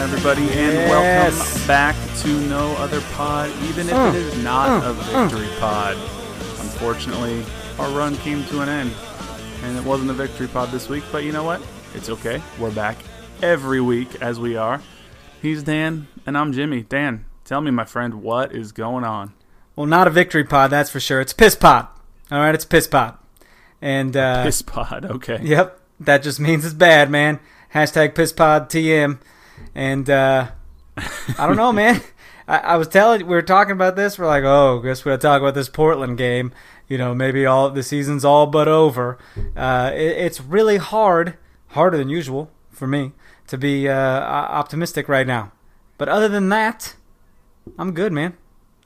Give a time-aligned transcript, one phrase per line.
[0.00, 0.88] everybody, and Yes.
[1.38, 5.48] welcome back to No Other Pod, even if Uh, it is not uh, a victory
[5.58, 5.96] pod.
[6.60, 7.44] Unfortunately,
[7.78, 8.92] our run came to an end,
[9.64, 11.60] and it wasn't a victory pod this week, but you know what?
[11.94, 12.40] It's okay.
[12.58, 12.96] We're back
[13.42, 14.80] every week as we are.
[15.42, 16.82] He's Dan, and I'm Jimmy.
[16.82, 19.32] Dan, tell me, my friend, what is going on?
[19.76, 21.20] Well, not a victory pod, that's for sure.
[21.20, 21.86] It's piss pod.
[22.30, 23.14] All right, it's piss pod.
[23.80, 25.38] And uh, Piss pod, okay.
[25.42, 27.38] yep, that just means it's bad, man.
[27.74, 29.18] Hashtag piss pod TM.
[29.74, 30.48] And uh,
[30.96, 32.00] I don't know, man.
[32.48, 34.18] I, I was telling we were talking about this.
[34.18, 36.52] We're like, oh, guess we'll talk about this Portland game.
[36.88, 39.18] You know, maybe all the season's all but over.
[39.56, 41.36] Uh, it, it's really hard,
[41.68, 43.12] harder than usual for me,
[43.48, 45.52] to be uh, optimistic right now.
[45.98, 46.94] But other than that,
[47.78, 48.36] I'm good, man.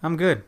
[0.02, 0.42] I'm good.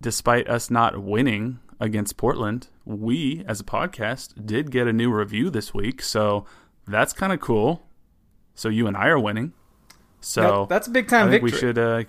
[0.00, 5.50] despite us not winning against Portland, we as a podcast did get a new review
[5.50, 6.46] this week, so
[6.86, 7.82] that's kind of cool.
[8.58, 9.52] So you and I are winning.
[10.20, 11.56] So that's a big time I think victory.
[11.56, 12.02] we should uh,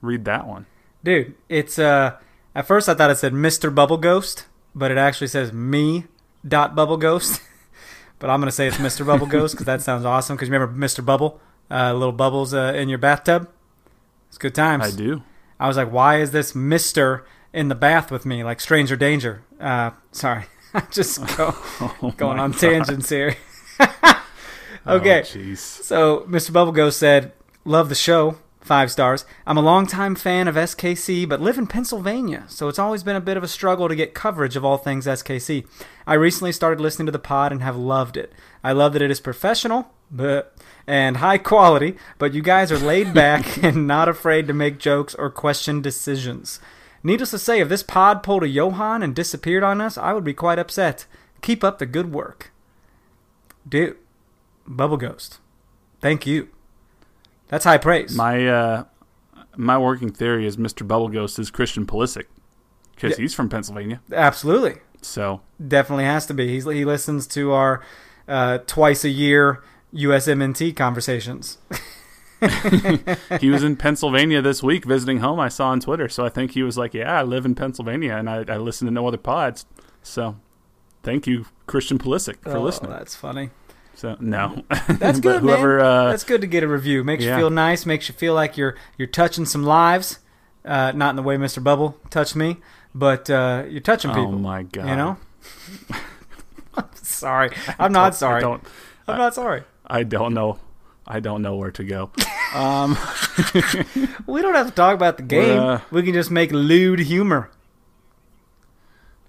[0.00, 0.64] read that one.
[1.04, 2.16] Dude, it's uh
[2.54, 3.72] at first I thought it said Mr.
[3.72, 6.04] Bubble Ghost, but it actually says me
[6.48, 7.42] dot Bubble Ghost.
[8.18, 9.04] but I'm gonna say it's Mr.
[9.04, 10.34] Bubble Ghost because that sounds awesome.
[10.36, 11.04] Because remember Mr.
[11.04, 11.38] Bubble,
[11.70, 13.46] uh, little bubbles uh, in your bathtub.
[14.28, 14.82] It's good times.
[14.94, 15.22] I do.
[15.58, 19.42] I was like, why is this Mister in the bath with me, like Stranger Danger?
[19.60, 20.44] Uh, sorry,
[20.74, 22.60] I'm just go, Oh going on God.
[22.60, 23.36] tangents here.
[24.86, 25.20] Oh, okay.
[25.20, 25.58] Jeez.
[25.58, 26.50] So, Mr.
[26.52, 27.32] Bubbleghost said,
[27.66, 28.38] Love the show.
[28.60, 29.24] Five stars.
[29.46, 33.20] I'm a longtime fan of SKC, but live in Pennsylvania, so it's always been a
[33.20, 35.66] bit of a struggle to get coverage of all things SKC.
[36.06, 38.32] I recently started listening to the pod and have loved it.
[38.62, 40.54] I love that it is professional but,
[40.86, 45.14] and high quality, but you guys are laid back and not afraid to make jokes
[45.14, 46.60] or question decisions.
[47.02, 50.24] Needless to say, if this pod pulled a Johan and disappeared on us, I would
[50.24, 51.06] be quite upset.
[51.40, 52.52] Keep up the good work.
[53.66, 53.96] Dude,
[54.70, 55.38] Bubble Ghost.
[56.00, 56.48] Thank you.
[57.48, 58.14] That's high praise.
[58.14, 58.84] My uh,
[59.56, 60.86] my working theory is Mr.
[60.86, 62.24] Bubble Ghost is Christian Pulisic
[62.94, 63.22] because Yeah.
[63.22, 64.00] he's from Pennsylvania.
[64.12, 64.76] Absolutely.
[65.02, 66.46] So Definitely has to be.
[66.48, 67.82] He's, he listens to our
[68.28, 69.62] uh, twice a year
[69.94, 71.58] USMNT conversations.
[73.40, 75.38] he was in Pennsylvania this week visiting home.
[75.40, 78.14] I saw on Twitter, so I think he was like, "Yeah, I live in Pennsylvania,
[78.16, 79.66] and I, I listen to no other pods."
[80.02, 80.36] So,
[81.02, 82.92] thank you, Christian Pulisic, for Oh, listening.
[82.92, 83.50] That's funny.
[83.94, 85.80] So, no, That's good, whoever.
[85.80, 87.04] Uh, that's good to get a review.
[87.04, 87.32] Makes yeah.
[87.36, 87.84] you feel nice.
[87.84, 90.20] Makes you feel like you're you're touching some lives.
[90.64, 91.62] Uh, not in the way Mr.
[91.62, 92.58] Bubble touched me,
[92.94, 94.34] but uh, you're touching people.
[94.34, 95.16] oh my god, You know.
[96.94, 98.38] sorry, I'm not sorry.
[98.38, 98.62] I don't,
[99.08, 99.64] I'm not sorry.
[99.86, 100.58] I don't know.
[101.06, 102.10] I don't know where to go.
[102.54, 102.96] Um,
[104.26, 105.58] We don't have to talk about the game.
[105.58, 107.50] uh, we can just make lewd humor.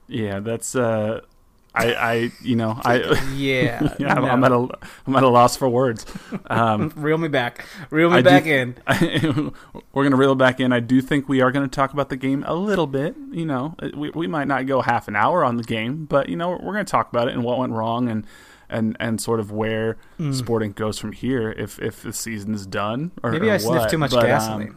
[0.08, 0.76] yeah, that's.
[0.76, 1.22] Uh,
[1.74, 2.98] I, I, you know, I.
[3.36, 4.30] Yeah, Yeah, I'm, no.
[4.30, 4.68] I'm at a,
[5.08, 6.06] I'm at a loss for words.
[6.48, 7.66] Um, Reel me back.
[7.90, 8.76] Reel me I do- back in.
[9.94, 10.74] we're going to reel back in.
[10.74, 13.16] I do think we are going to talk about the game a little bit.
[13.32, 16.36] You know, we, we might not go half an hour on the game, but you
[16.36, 18.26] know, we're going to talk about it and what went wrong and
[18.70, 20.32] and and sort of where Hmm.
[20.34, 23.12] Sporting goes from here if if the season is done.
[23.24, 23.90] Or, Maybe or I sniffed what.
[23.90, 24.76] too much But, um, gasoline.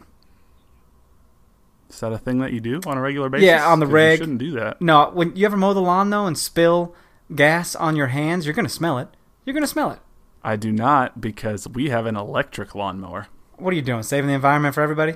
[1.89, 3.45] Is that a thing that you do on a regular basis?
[3.45, 4.19] Yeah, on the reg.
[4.19, 4.81] shouldn't do that.
[4.81, 6.93] no, when you ever mow the lawn though and spill
[7.33, 9.07] gas on your hands, you're gonna smell it.
[9.45, 9.99] You're gonna smell it.
[10.43, 13.27] I do not because we have an electric lawnmower.
[13.57, 14.03] What are you doing?
[14.03, 15.15] Saving the environment for everybody?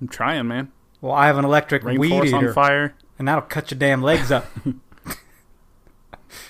[0.00, 0.70] I'm trying, man.
[1.00, 2.36] Well, I have an electric weed eater.
[2.36, 2.94] on fire.
[3.18, 4.46] and that'll cut your damn legs up.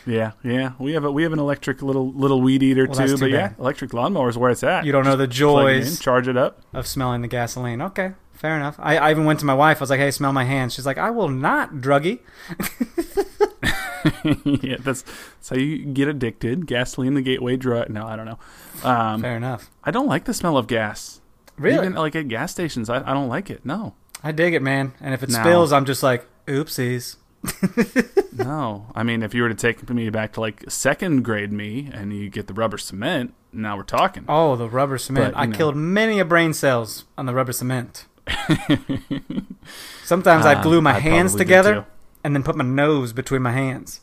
[0.05, 0.73] Yeah, yeah.
[0.79, 3.53] We have a we have an electric little little weed eater Well, too, but yeah,
[3.59, 4.85] electric lawnmower is where it's at.
[4.85, 6.61] You don't know the it in, joys charge it up.
[6.73, 7.83] of smelling the gasoline.
[7.83, 8.77] Okay, fair enough.
[8.79, 9.79] I, I even went to my wife.
[9.79, 12.21] I was like, "Hey, smell my hands." She's like, "I will not, druggie."
[14.45, 16.67] yeah, that's that's how you get addicted.
[16.67, 17.89] Gasoline, the gateway drug.
[17.91, 18.39] No, I don't know.
[18.85, 19.71] Um, Fair enough.
[19.85, 21.21] I don't like the smell of gas.
[21.59, 23.65] Really, Even like at gas stations, I, I don't like it.
[23.65, 24.93] No, I dig it, man.
[25.01, 25.41] And if it No.
[25.41, 27.17] spills, I'm just like, "Oopsies."
[28.33, 28.87] no.
[28.95, 32.13] I mean, if you were to take me back to like second grade me, and
[32.13, 34.25] you get the rubber cement, now we're talking.
[34.29, 35.35] Oh, the rubber cement.
[35.35, 35.57] But, I know.
[35.57, 38.05] killed many a brain cells on the rubber cement.
[40.05, 41.87] Sometimes Uh, glue my I hands together
[42.25, 44.01] and then put my nose between my hands.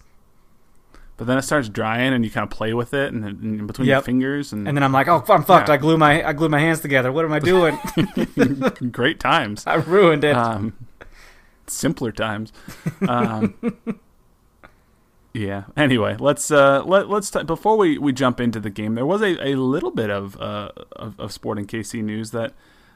[1.16, 3.88] But then it starts drying, and you kind of play with it, and, in between
[3.88, 5.68] your fingers, and, And then I'm like, "Oh, I'm fucked.
[5.68, 5.76] Yeah.
[5.76, 7.12] I glue my I glue my hands together.
[7.12, 7.78] What am I doing?
[8.92, 9.64] great times.
[9.68, 10.74] I ruined it." um,
[11.68, 12.52] simpler times.
[13.08, 13.54] Um,
[15.34, 15.66] yeah.
[15.78, 18.96] Anyway, let's uh, let let's t- before we, we jump into the game.
[18.96, 22.54] There was a, a little bit of, uh, of of Sporting KC news that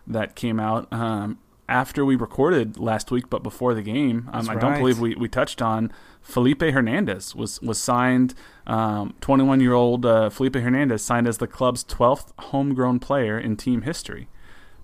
[0.08, 1.38] that came out um,
[1.70, 4.30] after we recorded last week, but before the game.
[4.32, 8.34] Um, I don't believe we, we touched on Felipe Hernandez was was signed.
[8.66, 13.58] Twenty one year old uh, Felipe Hernandez signed as the club's twelfth homegrown player in
[13.58, 14.28] team history.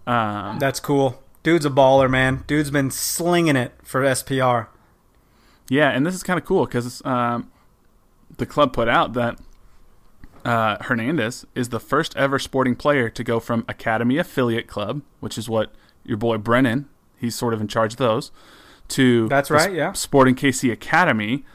[0.06, 1.22] Um, That's cool.
[1.44, 2.44] Dude's a baller, man.
[2.48, 4.68] Dude's been slinging it for SPR.
[5.70, 7.52] Yeah, and this is kind of cool because um,
[8.38, 9.40] the club put out that
[10.46, 15.38] uh, Hernandez is the first ever sporting player to go from academy affiliate club, which
[15.38, 15.74] is what
[16.04, 18.32] your boy Brennan, he's sort of in charge of those,
[18.90, 19.94] to That's right, yeah.
[19.94, 21.46] Sporting KC Academy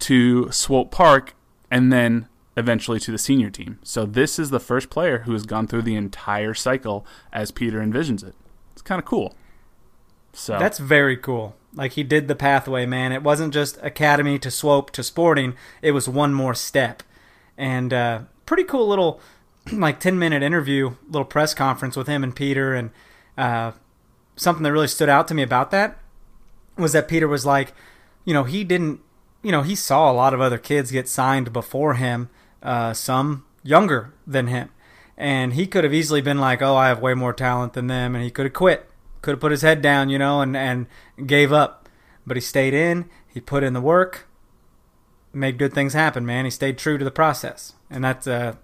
[0.00, 1.34] to Swope Park,
[1.70, 3.78] and then eventually to the senior team.
[3.82, 7.80] So this is the first player who has gone through the entire cycle as Peter
[7.80, 8.34] envisions it.
[8.72, 9.34] It's kind of cool.
[10.32, 11.56] So That's very cool.
[11.74, 13.12] Like he did the pathway, man.
[13.12, 15.54] It wasn't just academy to swope to sporting.
[15.82, 17.02] It was one more step.
[17.60, 19.20] And uh, pretty cool little,
[19.70, 22.74] like ten minute interview, little press conference with him and Peter.
[22.74, 22.90] And
[23.36, 23.72] uh,
[24.34, 25.98] something that really stood out to me about that
[26.78, 27.74] was that Peter was like,
[28.24, 29.00] you know, he didn't,
[29.42, 32.30] you know, he saw a lot of other kids get signed before him,
[32.62, 34.70] uh, some younger than him.
[35.18, 38.14] And he could have easily been like, oh, I have way more talent than them.
[38.14, 38.88] And he could have quit,
[39.20, 40.86] could have put his head down, you know, and, and
[41.26, 41.90] gave up.
[42.26, 44.26] But he stayed in, he put in the work,
[45.32, 46.44] made good things happen, man.
[46.44, 47.74] He stayed true to the process.
[47.88, 48.54] And that uh,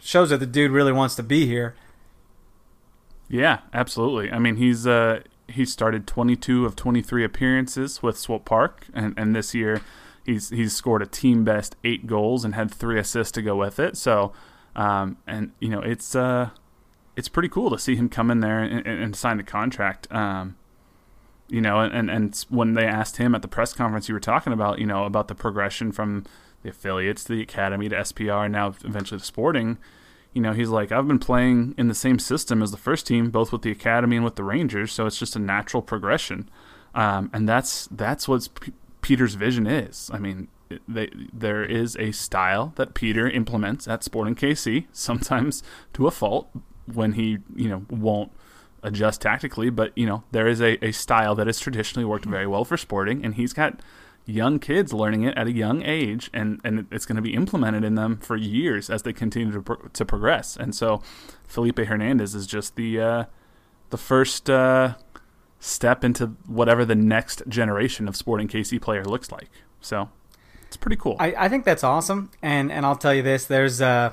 [0.00, 1.74] shows that the dude really wants to be here.
[3.28, 4.30] Yeah, absolutely.
[4.30, 9.34] I mean, he's uh, he started 22 of 23 appearances with Swope Park, and, and
[9.34, 9.80] this year
[10.24, 13.78] he's he's scored a team best eight goals and had three assists to go with
[13.78, 13.96] it.
[13.96, 14.32] So,
[14.76, 16.50] um, and you know, it's uh,
[17.16, 20.10] it's pretty cool to see him come in there and, and, and sign the contract.
[20.12, 20.56] Um,
[21.52, 24.52] you know, and, and when they asked him at the press conference, you were talking
[24.52, 26.24] about, you know, about the progression from
[26.62, 29.78] the affiliates to the academy to SPR, and now eventually to Sporting
[30.32, 33.30] you know, he's like, I've been playing in the same system as the first team,
[33.30, 36.48] both with the academy and with the Rangers, so it's just a natural progression,
[36.94, 38.72] um, and that's that's what P-
[39.02, 40.10] Peter's vision is.
[40.12, 40.48] I mean,
[40.88, 45.62] they, there is a style that Peter implements at Sporting KC, sometimes
[45.92, 46.48] to a fault
[46.92, 48.32] when he you know won't
[48.82, 52.46] adjust tactically, but you know there is a, a style that has traditionally worked very
[52.46, 53.80] well for Sporting, and he's got
[54.24, 57.84] young kids learning it at a young age, and, and it's going to be implemented
[57.84, 60.56] in them for years as they continue to, pro- to progress.
[60.56, 61.02] And so,
[61.46, 63.24] Felipe Hernandez is just the uh,
[63.90, 64.94] the first uh,
[65.60, 69.50] step into whatever the next generation of Sporting KC player looks like.
[69.80, 70.10] So,
[70.66, 71.16] it's pretty cool.
[71.18, 74.12] I, I think that's awesome, and and I'll tell you this: there's uh,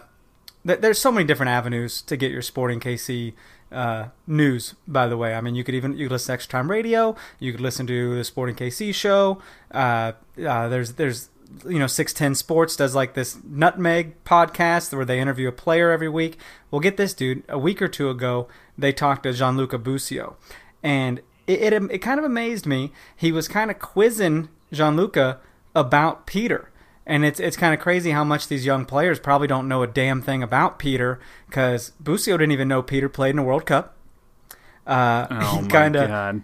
[0.66, 3.34] th- there's so many different avenues to get your Sporting KC
[3.72, 4.76] uh, news.
[4.88, 7.16] By the way, I mean you could even you could listen to Extra Time Radio,
[7.40, 9.42] you could listen to the Sporting KC show.
[9.72, 10.14] Uh,
[10.46, 11.30] uh, there's there's
[11.68, 16.10] you know 610 Sports does like this Nutmeg podcast where they interview a player every
[16.10, 16.38] week.
[16.72, 17.44] Well, get this, dude.
[17.50, 18.48] A week or two ago,
[18.78, 20.38] they talked to Gianluca Busio,
[20.84, 22.92] and it, it it kind of amazed me.
[23.16, 25.40] He was kind of quizzing Gianluca
[25.76, 26.70] about Peter.
[27.10, 29.88] And it's it's kind of crazy how much these young players probably don't know a
[29.88, 33.98] damn thing about Peter because Busio didn't even know Peter played in a World Cup.
[34.86, 36.44] Uh, oh he my kind of god!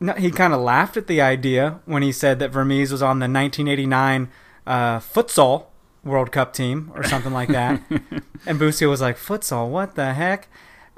[0.00, 3.18] no, he kind of laughed at the idea when he said that Vermes was on
[3.18, 4.28] the 1989
[4.66, 5.68] uh, futsal
[6.04, 7.80] World Cup team or something like that.
[8.46, 9.70] and Busio was like, "Futsal?
[9.70, 10.48] What the heck?"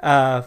[0.01, 0.41] Uh,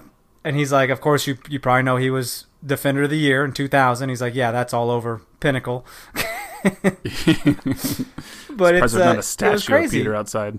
[0.44, 3.42] and he's like, "Of course, you you probably know he was Defender of the Year
[3.42, 5.86] in 2000." He's like, "Yeah, that's all over Pinnacle."
[8.50, 9.90] but it's there's uh, not a statue of.
[9.90, 10.58] Peter outside.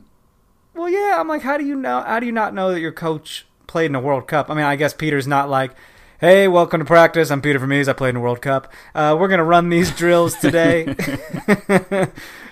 [0.73, 2.01] Well, yeah, I'm like, how do you know?
[2.01, 4.49] How do you not know that your coach played in a World Cup?
[4.49, 5.75] I mean, I guess Peter's not like,
[6.21, 7.31] Hey, welcome to practice.
[7.31, 7.89] I'm Peter Vermes.
[7.89, 8.71] I played in the World Cup.
[8.93, 10.85] Uh, we're gonna run these drills today.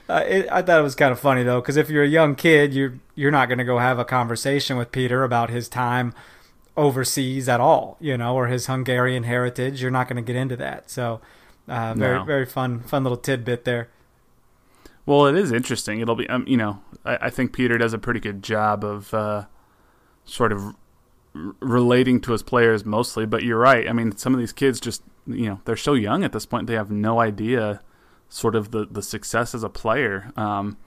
[0.09, 2.33] uh, it, I thought it was kind of funny though, because if you're a young
[2.33, 6.15] kid, you're you're not gonna go have a conversation with Peter about his time
[6.75, 9.83] overseas at all, you know, or his Hungarian heritage.
[9.83, 10.89] You're not gonna get into that.
[10.89, 11.21] So,
[11.69, 12.23] uh, very No.
[12.25, 13.89] very fun fun little tidbit there.
[15.05, 16.01] Well, it is interesting.
[16.01, 19.11] It'll be, um, you know, I, I think Peter does a pretty good job of
[19.13, 19.45] uh,
[20.23, 20.75] sort of
[21.35, 23.25] r- relating to his players mostly.
[23.25, 23.89] But you're right.
[23.89, 26.67] I mean, some of these kids just, you know, they're so young at this point.
[26.67, 27.81] They have no idea,
[28.27, 30.31] sort of the the success as a player.
[30.37, 30.77] Um,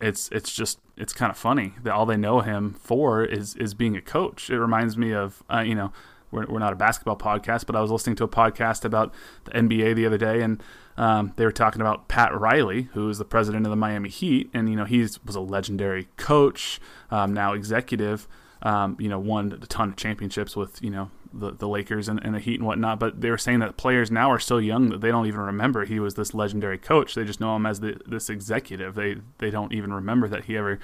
[0.00, 3.74] it's it's just it's kind of funny that all they know him for is is
[3.74, 4.50] being a coach.
[4.50, 5.92] It reminds me of, uh, you know.
[6.30, 9.52] We're, we're not a basketball podcast, but I was listening to a podcast about the
[9.52, 10.62] NBA the other day, and
[10.96, 14.50] um, they were talking about Pat Riley, who is the president of the Miami Heat,
[14.52, 18.28] and you know he was a legendary coach, um, now executive.
[18.62, 22.22] Um, you know, won a ton of championships with you know the the Lakers and,
[22.22, 23.00] and the Heat and whatnot.
[23.00, 25.84] But they were saying that players now are so young that they don't even remember
[25.84, 27.14] he was this legendary coach.
[27.14, 28.94] They just know him as the, this executive.
[28.94, 30.78] They they don't even remember that he ever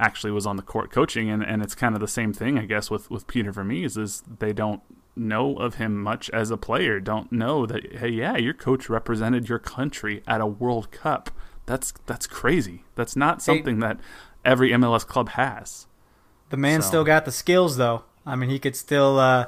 [0.00, 1.30] actually was on the court coaching.
[1.30, 4.22] And, and it's kind of the same thing, I guess, with with Peter Vermes is
[4.38, 4.80] they don't
[5.14, 6.98] know of him much as a player.
[6.98, 11.30] Don't know that hey, yeah, your coach represented your country at a World Cup.
[11.66, 12.84] That's that's crazy.
[12.96, 14.00] That's not something that
[14.44, 15.86] every MLS club has.
[16.48, 18.04] The man So- still got the skills though.
[18.26, 19.46] I mean, he could still uh,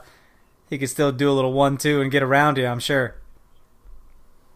[0.68, 2.66] he could still do a little one two and get around you.
[2.66, 3.16] I'm sure.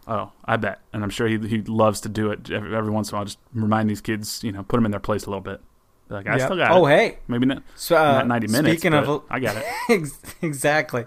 [0.09, 3.11] Oh, I bet, and I'm sure he he loves to do it every, every once
[3.11, 3.25] in a while.
[3.25, 5.61] Just remind these kids, you know, put them in their place a little bit.
[6.09, 6.41] Like, I Yep.
[6.47, 6.91] still got oh it.
[6.91, 10.11] hey, Maybe not, so, uh, not 90 minutes, Speaking of I got it.
[10.43, 11.07] Exactly.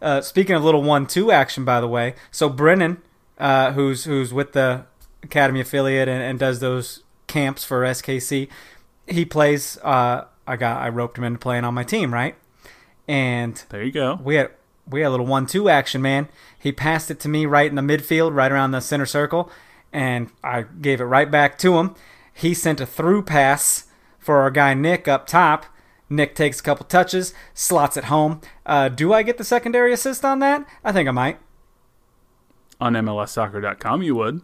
[0.00, 2.98] Uh, speaking of little one-two action, by the way, so Brennan,
[3.38, 4.84] uh, who's who's with the
[5.22, 8.48] Academy affiliate and, and does those camps for SKC,
[9.06, 9.78] he plays.
[9.82, 12.34] Uh, I got I roped him into playing on my team, right?
[13.08, 14.18] And There you go.
[14.22, 14.50] we had
[14.88, 16.28] we had a little one-two action, man.
[16.58, 19.50] He passed it to me right in the midfield, right around the center circle,
[19.92, 21.94] and I gave it right back to him.
[22.34, 23.84] He sent a through pass
[24.22, 25.66] for our guy Nick up top.
[26.08, 28.40] Nick takes a couple touches, slots it home.
[28.66, 30.66] Uh, do I get the secondary assist on that?
[30.84, 31.38] I think I might.
[32.80, 34.42] On MLSsoccer.com, you would.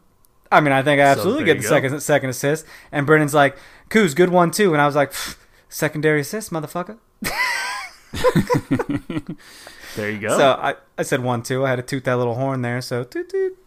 [0.50, 1.74] I mean, I think I absolutely there get the go.
[1.74, 2.64] second second assist.
[2.90, 3.56] And Brennan's like,
[3.90, 5.12] "Coos, good one too." And I was like,
[5.68, 6.98] "Secondary assist, motherfucker."
[9.96, 10.36] There you go.
[10.36, 11.66] So I, I said one two.
[11.66, 12.80] I had to toot that little horn there.
[12.80, 13.58] So toot toot.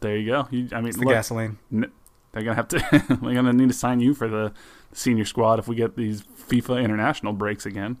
[0.00, 0.46] there you go.
[0.50, 1.58] You, I mean, It's the look, gasoline.
[1.72, 1.90] n-
[2.32, 2.78] they're gonna have to.
[3.22, 4.52] they're gonna need to sign you for the
[4.92, 7.98] senior squad if we get these FIFA international breaks again.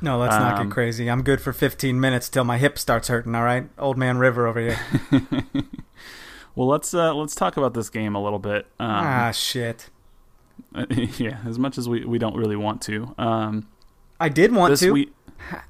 [0.00, 1.10] No, let's not Um, get crazy.
[1.10, 3.34] I'm good for 15 minutes till my hip starts hurting.
[3.34, 4.78] All right, old man River over here.
[6.58, 8.66] Well, let's uh, let's talk about this game a little bit.
[8.80, 9.90] Um, ah, shit.
[11.16, 13.14] yeah, as much as we, we don't really want to.
[13.16, 13.68] Um,
[14.18, 14.90] I did want to.
[14.90, 15.12] week,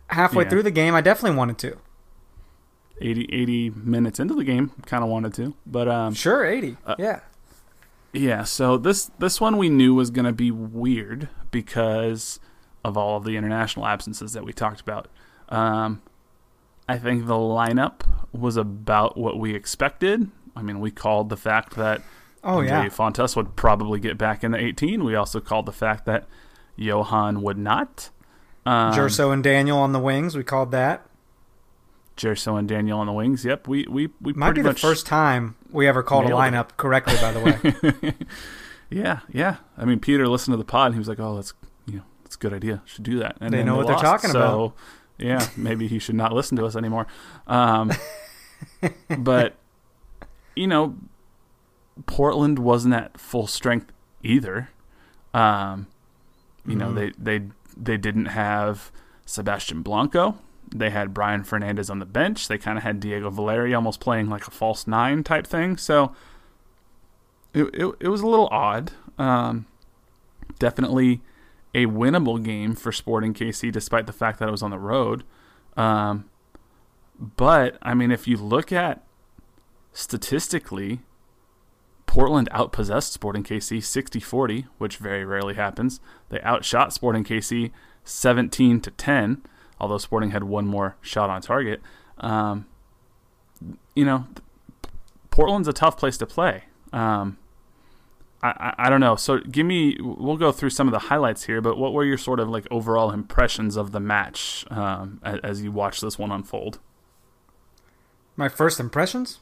[0.06, 0.48] Halfway yeah.
[0.48, 1.76] through the game, I definitely wanted to.
[3.02, 6.78] 80, 80 minutes into the game, kind of wanted to, but um, Sure, 80.
[6.86, 7.20] Uh, yeah.
[8.12, 12.40] Yeah, so this this one we knew was going to be weird because
[12.84, 15.08] of all of the international absences that we talked about.
[15.48, 16.02] Um,
[16.88, 18.00] I think the lineup
[18.32, 20.30] was about what we expected.
[20.56, 22.02] I mean, we called the fact that
[22.42, 22.84] Oh Andreu yeah.
[22.86, 25.04] Fontàs would probably get back in the 18.
[25.04, 26.26] We also called the fact that
[26.76, 28.10] Johan would not.
[28.64, 30.36] Um, Gerso and Daniel on the wings.
[30.36, 31.07] We called that.
[32.18, 33.44] Gerso and Daniel on the wings.
[33.44, 36.28] Yep, we we we Might pretty be the much first time we ever called a
[36.28, 36.52] nailed it.
[36.52, 37.14] lineup correctly.
[37.20, 38.14] By the way.
[38.90, 39.56] Yeah, yeah.
[39.76, 40.87] I mean, Peter listened to the pod.
[40.87, 41.52] And he was like, "Oh, that's
[41.87, 42.80] you know, that's a good idea.
[42.87, 44.75] Should do that." And They know what they're talking so, about.
[45.18, 47.06] Yeah, maybe he should not listen to us anymore.
[47.46, 47.92] Um,
[49.18, 49.56] but
[50.56, 50.96] you know,
[52.06, 54.70] Portland wasn't at full strength either.
[55.34, 55.87] Um,
[56.66, 56.94] you know, Mhm.
[56.94, 57.46] they they
[57.76, 58.90] they didn't have
[59.26, 60.38] Sebastian Blanco.
[60.75, 62.48] They had Brian Fernandez on the bench.
[62.48, 65.76] They kind of had Diego Valeri almost playing like a false nine type thing.
[65.76, 66.14] So
[67.54, 68.92] it it, it was a little odd.
[69.18, 69.66] Um,
[70.58, 71.22] definitely
[71.75, 75.25] a winnable game for Sporting KC, despite the fact that it was on the road.
[75.76, 76.28] Um,
[77.18, 79.04] but I mean, if you look at
[79.92, 81.00] statistically,
[82.06, 86.00] Portland outpossessed Sporting KC 60-40, which very rarely happens.
[86.30, 87.70] They outshot Sporting KC
[88.04, 89.42] 17 to 10,
[89.80, 91.80] although Sporting had one more shot on target.
[92.18, 92.66] Um,
[93.94, 94.26] you know,
[95.30, 96.64] Portland's a tough place to play.
[96.92, 97.38] Um,
[98.42, 99.16] I, I, I don't know.
[99.16, 99.97] So give me.
[100.00, 102.66] We'll go through some of the highlights here, but what were your sort of like
[102.70, 106.78] overall impressions of the match um, as, as you watch this one unfold?
[108.37, 109.40] My first impressions.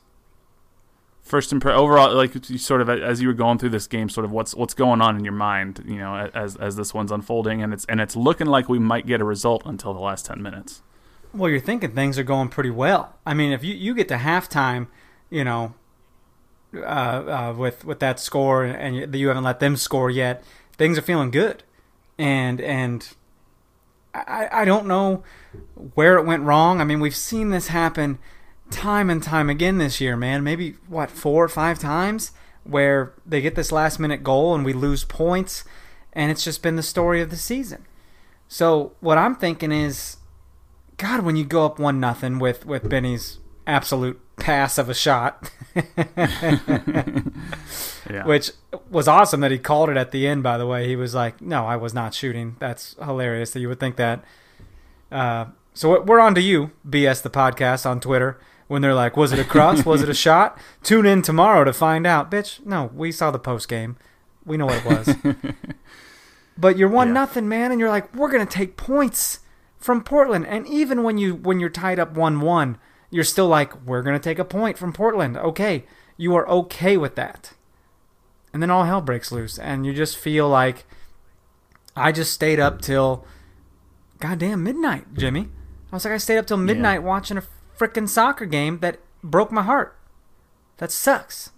[1.26, 4.30] First impre- overall, like sort of as you were going through this game, sort of
[4.30, 7.73] what's what's going on in your mind, you know, as as this one's unfolding, and
[7.73, 10.83] it's and it's looking like we might get a result until the last ten minutes.
[11.35, 13.16] Well, you're thinking things are going pretty well.
[13.26, 14.87] I mean, if you, you get to halftime,
[15.28, 15.75] you know,
[16.73, 20.97] uh, uh, with with that score, and you, you haven't let them score yet, things
[20.97, 21.64] are feeling good.
[22.18, 23.09] And and
[24.14, 25.25] I I don't know
[25.95, 26.80] where it went wrong.
[26.80, 28.21] I mean, we've seen this happen
[28.70, 30.42] time and time again this year, man.
[30.44, 32.32] Maybe what four or five times
[32.64, 35.64] where they get this last minute goal and we lose points,
[36.12, 37.85] and it's just been the story of the season.
[38.49, 40.16] So what I'm thinking is,
[40.96, 45.50] God, when you go up one nothing with with Benny's absolute pass of a shot,
[48.08, 48.25] Yeah.
[48.25, 48.52] which
[48.88, 50.42] was awesome that he called it at the end.
[50.44, 53.68] By the way, he was like, "No, I was not shooting." That's hilarious that you
[53.68, 54.23] would think that.
[55.11, 58.38] Uh, so we're on to you, BS the podcast on Twitter.
[58.68, 59.85] When they're like, "Was it a cross?
[59.85, 62.64] was it a shot?" Tune in tomorrow to find out, bitch.
[62.66, 63.96] No, we saw the post game.
[64.44, 65.14] We know what it was.
[66.58, 67.14] but you're one Yeah.
[67.14, 69.40] nothing, man, and you're like, "We're gonna take points
[69.78, 72.78] from Portland." And even when you when you're tied up one one,
[73.11, 75.85] you're still like, "We're gonna take a point from Portland." Okay,
[76.16, 77.52] you are okay with that
[78.54, 80.87] and then all hell breaks loose and you just feel like
[81.94, 83.23] i just stayed up till
[84.18, 85.49] goddamn midnight jimmy
[85.92, 87.42] i was like i stayed up till midnight watching a
[87.78, 89.97] freaking soccer game that broke my heart
[90.78, 91.50] that sucks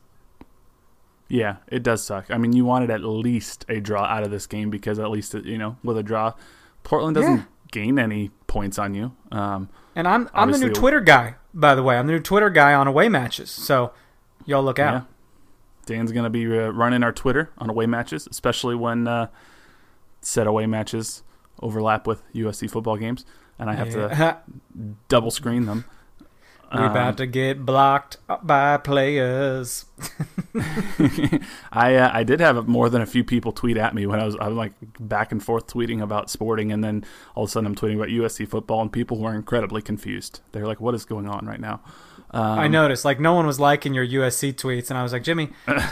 [1.28, 2.30] Yeah, it does suck.
[2.30, 5.34] I mean, you wanted at least a draw out of this game because at least
[5.34, 6.32] you know with a draw,
[6.84, 7.42] Portland doesn't Yeah.
[7.70, 9.12] gain any points on you.
[9.30, 12.48] Um, and i'm i'm the new twitter guy by the way i'm the new twitter
[12.50, 13.92] guy on away matches so
[14.46, 15.02] y'all look out yeah,
[15.86, 19.26] Dan's gonna be uh, running our Twitter on away matches, especially when uh,
[20.20, 21.22] said away matches
[21.62, 23.24] overlap with USC football games,
[23.58, 24.38] and I have to
[25.08, 25.84] double screen them.
[26.72, 29.86] We're Um, about to get blocked by players
[31.72, 34.24] I uh, I did have more than a few people tweet at me when I
[34.26, 37.52] was I was like back and forth tweeting about sporting, and then all of a
[37.52, 40.40] sudden I'm tweeting about USC football, and people were incredibly confused.
[40.52, 41.80] They're like, "What is going on right now?"
[42.30, 45.22] Um, I noticed like no one was liking your USC tweets, and I was like,
[45.22, 45.48] Jimmy,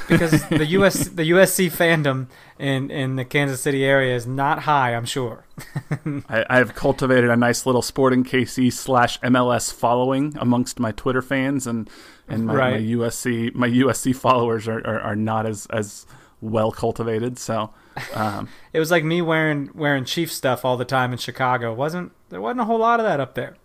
[0.07, 2.26] because the US the USC fandom
[2.58, 5.47] in in the Kansas City area is not high, I'm sure.
[6.28, 11.23] I, I have cultivated a nice little Sporting KC slash MLS following amongst my Twitter
[11.23, 11.89] fans, and
[12.28, 12.73] and my, Right.
[12.73, 16.04] my USC my USC followers are, are, are not as as
[16.43, 17.39] well cultivated.
[17.39, 17.71] So,
[18.15, 21.73] um, It was like me wearing wearing Chief stuff all the time in Chicago.
[21.73, 23.56] wasn't There wasn't a whole lot of that up there.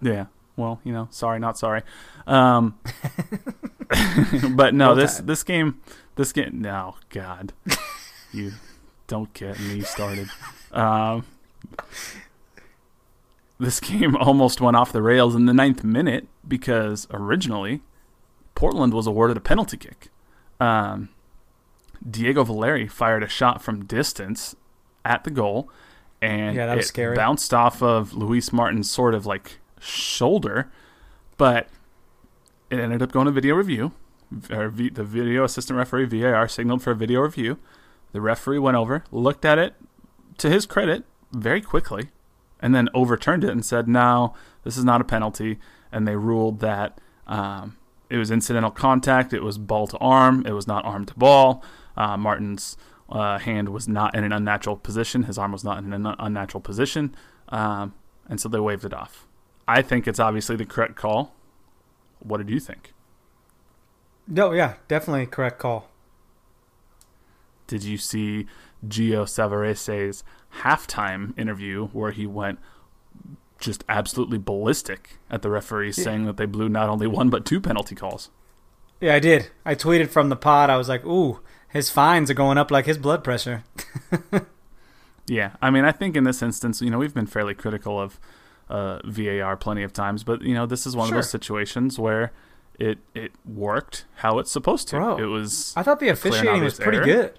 [0.00, 0.26] yeah.
[0.56, 1.82] Well, you know, sorry, not sorry.
[2.26, 2.78] Um,
[4.54, 5.80] but no, this this game,
[6.16, 6.60] this game.
[6.60, 7.52] No, God,
[8.32, 8.52] you
[9.06, 10.28] don't get me started.
[10.72, 11.24] Um,
[13.58, 17.80] this game almost went off the rails in the ninth minute because originally
[18.54, 20.08] Portland was awarded a penalty kick.
[20.60, 21.08] Um,
[22.08, 24.56] Diego Valeri fired a shot from distance
[25.04, 25.68] at the goal,
[26.20, 27.16] and Yeah, that was it scary.
[27.16, 30.70] bounced off of Luis Martin's sort of like shoulder,
[31.36, 31.68] but
[32.70, 33.92] it ended up going to video review.
[34.30, 37.58] V- the video assistant referee VAR signaled for a video review.
[38.12, 39.74] The referee went over, looked at it,
[40.38, 42.10] to his credit, very quickly,
[42.60, 45.58] and then overturned it and said, "No, this is not a penalty."
[45.90, 47.76] And they ruled that um,
[48.08, 49.32] it was incidental contact.
[49.34, 50.44] It was ball to arm.
[50.46, 51.62] It was not arm to ball.
[51.96, 52.76] Uh, Martin's
[53.10, 55.24] uh, hand was not in an unnatural position.
[55.24, 57.14] His arm was not in an un- unnatural position,
[57.50, 57.92] um,
[58.28, 59.26] and so they waved it off.
[59.66, 61.34] I think it's obviously the correct call.
[62.20, 62.92] What did you think?
[64.26, 65.88] No, yeah, definitely correct call.
[67.66, 68.46] Did you see
[68.86, 70.24] Gio Savarese's
[70.62, 72.58] halftime interview where he went
[73.58, 77.60] just absolutely ballistic at the referees, saying that they blew not only one but two
[77.60, 78.30] penalty calls?
[79.00, 79.50] Yeah, I did.
[79.64, 80.70] I tweeted from the pod.
[80.70, 83.64] I was like, "Ooh, his fines are going up like his blood pressure."
[85.28, 88.18] Yeah, I mean, I think in this instance, you know, we've been fairly critical of
[88.72, 91.18] uh, VAR plenty of times, but you know, this is one Sure.
[91.18, 92.32] of those situations where
[92.78, 94.96] it it worked how it's supposed to.
[94.96, 97.06] Bro, it was I thought the officiating was pretty error.
[97.06, 97.38] good.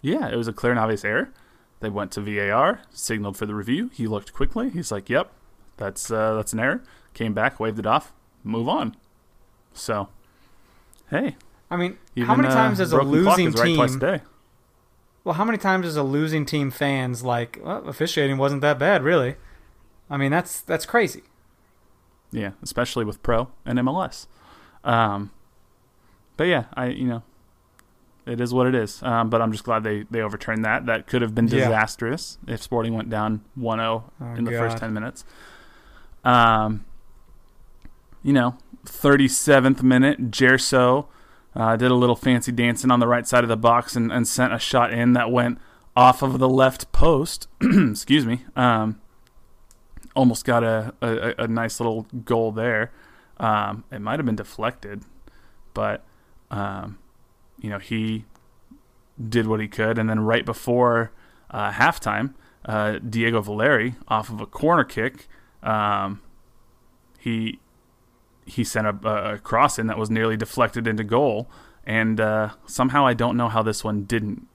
[0.00, 1.30] Yeah, it was a clear and obvious error.
[1.80, 3.90] They went to VAR, signaled for the review.
[3.92, 4.70] He looked quickly.
[4.70, 5.30] He's like, "Yep,
[5.76, 6.82] that's uh, that's an error."
[7.14, 8.12] Came back, waved it off,
[8.44, 8.94] move on.
[9.74, 10.08] So,
[11.10, 11.36] hey,
[11.70, 13.90] I mean, even, how many uh, times does a broken clock losing is right twice
[13.96, 13.98] a team?
[14.00, 14.20] day.
[15.24, 19.02] Well, how many times does a losing team fans like well, officiating wasn't that bad,
[19.02, 19.34] really?
[20.10, 21.22] I mean, that's that's crazy.
[22.30, 24.26] Yeah, especially with pro and MLS.
[24.84, 25.30] Um,
[26.36, 27.22] but yeah, I you know,
[28.26, 29.02] it is what it is.
[29.02, 30.86] Um, but I'm just glad they they overturned that.
[30.86, 31.64] That could have been Yeah.
[31.66, 35.24] disastrous if Sporting went down 1-0 Oh, in the first 10 minutes.
[36.24, 36.84] Um,
[38.22, 41.06] you know, 37th minute, Gerso
[41.54, 44.26] uh, did a little fancy dancing on the right side of the box and, and
[44.28, 45.58] sent a shot in that went
[45.96, 47.48] off of the left post.
[47.60, 48.44] Excuse me.
[48.56, 49.00] Um,
[50.18, 52.90] almost got a, a, a nice little goal there.
[53.38, 55.04] Um, it might have been deflected,
[55.74, 56.04] but
[56.50, 56.98] um,
[57.60, 58.24] you know he
[59.28, 61.12] did what he could, and then right before
[61.50, 65.28] uh, halftime, uh, Diego Valeri off of a corner kick,
[65.62, 66.20] um,
[67.20, 67.60] he
[68.44, 71.48] he sent a, a, cross in that was nearly deflected into goal,
[71.86, 74.48] and uh, somehow I don't know how this one didn't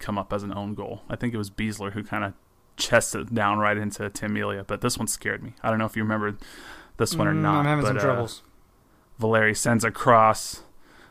[0.00, 1.02] come up as an own goal.
[1.08, 2.32] I think it was Besler who kind of
[2.76, 5.54] chested it down right into Tim Melia, but this one scared me.
[5.62, 6.36] I don't know if you remember
[6.96, 7.60] this one or Mm, not.
[7.60, 8.42] I'm having but, some uh, troubles.
[9.18, 10.62] Valeri sends a cross.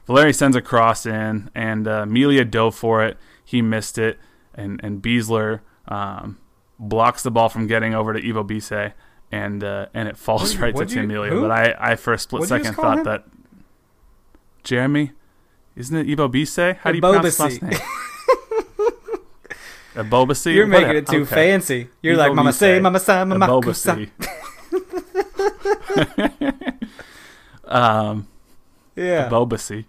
[0.05, 3.17] Valeri sends a cross in, and uh, Melia dove for it.
[3.45, 4.19] He missed it,
[4.53, 6.37] and and Besler um,
[6.77, 8.93] blocks the ball from getting over to Ivo Bise,
[9.31, 11.31] and uh, and it falls right to what'd Tim Melia.
[11.31, 11.41] who?
[11.41, 13.03] But I, I for a split What'd second thought him?
[13.05, 13.25] that
[14.63, 15.11] Jeremy,
[15.75, 16.73] isn't it Ivo Bise?
[16.81, 17.81] How do you pronounce his last Ebobisse.
[19.95, 20.05] name?
[20.05, 20.53] Ebobisse?
[20.53, 21.35] You're making it too Okay.
[21.35, 21.89] fancy.
[22.01, 23.47] You're like Mama say, Mama sa, Mama.
[23.47, 24.09] Ebobisse.
[27.65, 28.27] um,
[28.95, 29.29] Yeah.
[29.29, 29.85] Ebobisse.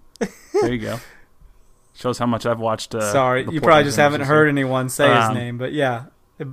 [0.52, 0.98] There you go.
[1.94, 2.94] Shows how much I've watched.
[2.94, 6.04] Uh, Sorry, you probably just haven't heard anyone say his Um, name, but yeah,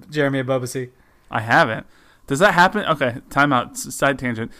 [0.10, 0.90] Jeremy Abobasi.
[1.32, 1.86] I haven't.
[2.28, 2.86] Does that happen?
[2.86, 3.78] Okay, time out.
[3.78, 4.52] Side tangent.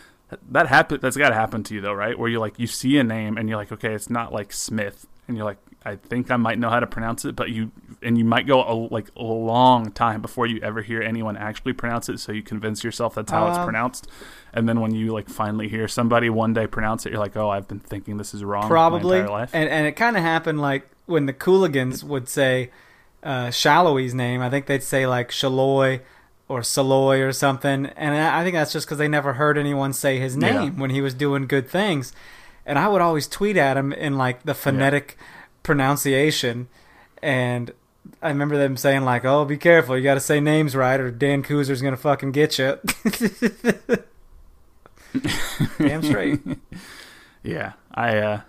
[0.50, 1.00] That happen.
[1.02, 2.18] That's got to happen to you though, right?
[2.18, 5.06] Where you like you see a name and you're like, okay, it's not like Smith,
[5.28, 7.72] and you're like, I think I might know how to pronounce it, but you
[8.04, 11.74] and you might go a, like a long time before you ever hear anyone actually
[11.74, 12.20] pronounce it.
[12.20, 14.08] So you convince yourself that's how it's Um, pronounced,
[14.54, 17.50] and then when you like finally hear somebody one day pronounce it, you're like, oh,
[17.50, 19.22] I've been thinking this is wrong Probably.
[19.54, 22.70] And and it kind of happened like when the Cooligans would say
[23.24, 24.42] uh, Salloi's name.
[24.42, 26.02] I think they'd say like Shaloy
[26.48, 27.88] or Saloy or something.
[27.96, 30.60] And I think that's just because they never heard anyone say his Yeah.
[30.60, 32.14] name when he was doing good things.
[32.66, 35.18] And I would always tweet at him in like the phonetic
[35.64, 36.68] pronunciation.
[37.22, 37.72] And
[38.22, 39.96] I remember them saying like, "Oh, be careful!
[39.98, 42.78] You got to say names right, or Dan Kuzer's gonna fucking get you."
[45.78, 46.40] Damn straight.
[47.44, 48.18] Yeah, I.
[48.20, 48.42] uh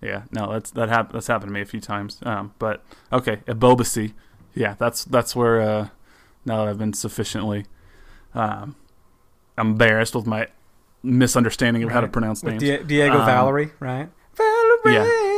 [0.00, 2.20] Yeah, no, that's that hap- that's happened to me a few times.
[2.22, 4.12] Um, but okay, Ebobisse.
[4.54, 5.60] Yeah, that's that's where.
[5.60, 5.88] uh
[6.44, 7.66] Now that I've been sufficiently
[8.34, 8.76] um,
[9.58, 10.46] embarrassed with my
[11.02, 12.12] misunderstanding of how to Right.
[12.12, 12.62] pronounce names.
[12.62, 14.08] Di- Diego Um, Valerie, right?
[14.36, 14.94] Valerie.
[14.94, 15.33] Di-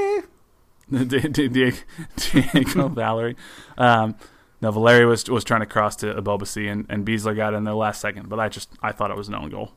[0.90, 3.36] Diego Valerie.
[3.76, 4.14] Um,
[4.60, 8.00] no, was was trying to cross to Ebobisse, and and Besler got in there last
[8.00, 8.28] second.
[8.28, 9.72] But I just I thought it was an own goal,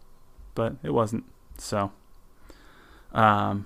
[0.56, 1.26] but it wasn't.
[1.58, 1.92] So,
[3.14, 3.66] um,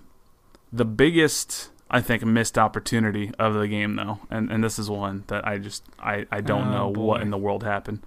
[0.72, 5.24] the biggest I think missed opportunity of the game though, and and this is one
[5.28, 8.00] that I just I I don't Oh, know what in the world happened.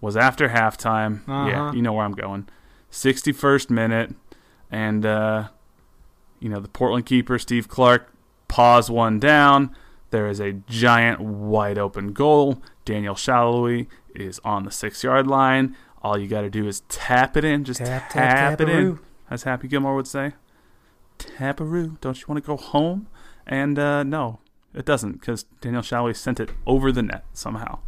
[0.00, 1.26] Was after halftime.
[1.28, 1.72] Yeah, Uh-huh.
[1.76, 2.48] you know where I'm going.
[2.90, 4.14] 61st minute,
[4.70, 5.48] and uh,
[6.40, 8.11] you know the Portland keeper Steve Clark
[8.52, 9.74] paws one down.
[10.10, 12.62] There is a giant wide open goal.
[12.84, 15.74] Daniel Salloi is on the six yard line.
[16.02, 17.64] All you got to do is tap it in.
[17.64, 18.98] Just Tap, tap, tap, it in,
[19.30, 20.32] as Happy Gilmore would say.
[21.18, 21.98] Taparoo.
[22.02, 23.08] Don't you want to go home?
[23.46, 24.40] And uh, no,
[24.74, 27.78] it doesn't because Daniel Salloi sent it over the net somehow.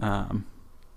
[0.00, 0.46] Um,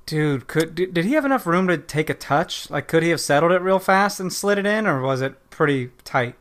[0.08, 2.71] Dude, could did, did he have enough room to take a touch?
[2.71, 5.52] Like, could he have settled it real fast and slid it in, or was it
[5.52, 6.34] pretty tight?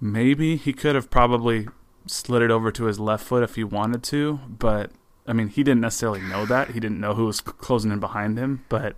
[0.00, 1.68] Maybe he could have probably
[2.06, 4.90] slid it over to his left foot if he wanted to, but
[5.26, 6.70] I mean, he didn't necessarily know that.
[6.70, 8.96] He didn't know who was closing in behind him, but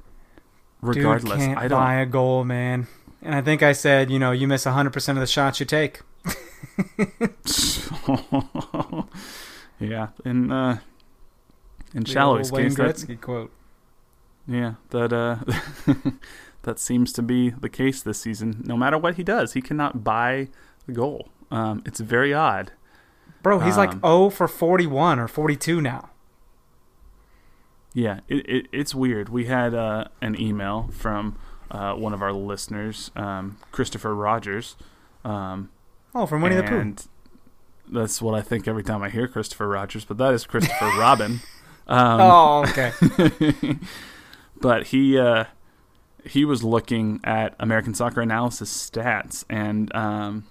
[0.80, 1.78] regardless, Dude can't I don't.
[1.78, 2.86] buy a goal, man.
[3.20, 6.00] And I think I said, you know, you miss 100% of the shots you take.
[9.80, 10.78] yeah, in uh,
[11.94, 13.52] in The Shallow's old Wayne case, that, Gretzky quote.
[14.46, 15.36] yeah, that uh,
[16.62, 18.62] that seems to be the case this season.
[18.64, 20.48] No matter what he does, he cannot buy
[20.86, 21.28] the goal.
[21.50, 22.72] Um, it's very odd.
[23.42, 26.10] Bro, he's like Um, 0 for 41 or 42 now.
[27.94, 29.28] Yeah, it, it it's weird.
[29.28, 31.38] We had uh, an email from
[31.70, 34.76] uh, one of our listeners, um, Christopher Rogers.
[35.24, 35.70] Um,
[36.14, 36.94] Oh, from Winnie the Pooh.
[37.90, 41.40] That's what I think every time I hear Christopher Rogers, but that is Christopher Robin.
[41.86, 42.92] Um, oh, okay.
[44.60, 45.44] but he uh,
[46.24, 50.46] he was looking at American Soccer Analysis stats, and um,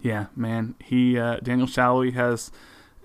[0.00, 2.50] yeah, man, he uh, Daniel Salloi has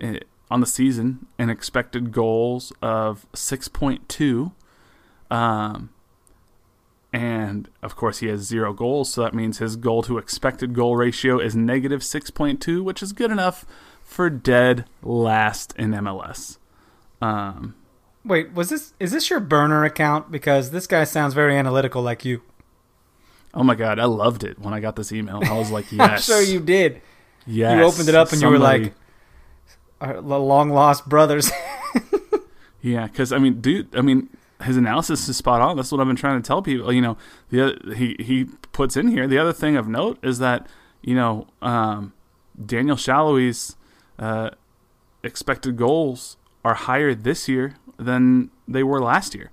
[0.02, 0.18] uh,
[0.50, 4.52] on the season an expected goals of six point two,
[5.30, 5.90] um,
[7.12, 10.96] and of course he has zero goals, so that means his goal to expected goal
[10.96, 13.64] ratio is negative six point two, which is good enough
[14.02, 16.58] for dead last in MLS.
[17.20, 17.74] Um,
[18.24, 20.30] Wait, was this is this your burner account?
[20.30, 22.42] Because this guy sounds very analytical like you.
[23.54, 25.40] Oh my god, I loved it when I got this email.
[25.44, 26.00] I was like, yes.
[26.10, 27.00] I'm sure you did.
[27.46, 27.78] yes.
[27.78, 28.94] You opened it up and you were like,
[30.00, 31.50] "Our long lost brothers."
[32.82, 34.28] yeah, because I mean, dude, I mean,
[34.62, 35.76] his analysis is spot on.
[35.76, 36.92] That's what I've been trying to tell people.
[36.92, 37.16] You know,
[37.50, 39.26] the he he puts in here.
[39.26, 40.66] The other thing of note is that
[41.02, 42.12] you know um,
[42.64, 43.76] Daniel Salloi's
[44.18, 44.50] uh,
[45.22, 49.50] expected goals are higher this year than they were last year.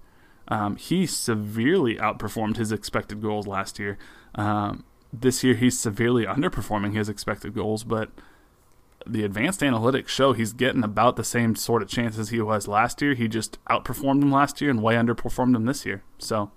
[0.52, 3.98] Um, he severely outperformed his expected goals last year.
[4.36, 4.84] Um,
[5.14, 8.10] this year, he's severely underperforming his expected goals, but
[9.08, 13.02] the advanced analytics show he's getting about the same sort of chances he was last
[13.02, 13.14] year.
[13.14, 16.04] He just outperformed him last year and way underperformed him this year.
[16.18, 16.52] So,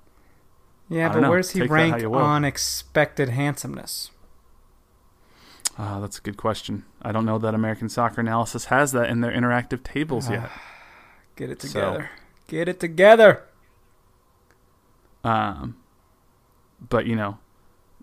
[0.88, 1.30] yeah, but know.
[1.30, 4.11] where's he Take ranked on expected handsomeness?
[5.78, 6.85] Uh, that's a good question.
[7.00, 10.50] I don't know that American Soccer Analysis has that in their interactive tables yet.
[11.37, 12.11] Get it together.
[12.12, 13.44] So, Get it together.
[15.24, 15.76] Um,
[16.88, 17.38] but you know,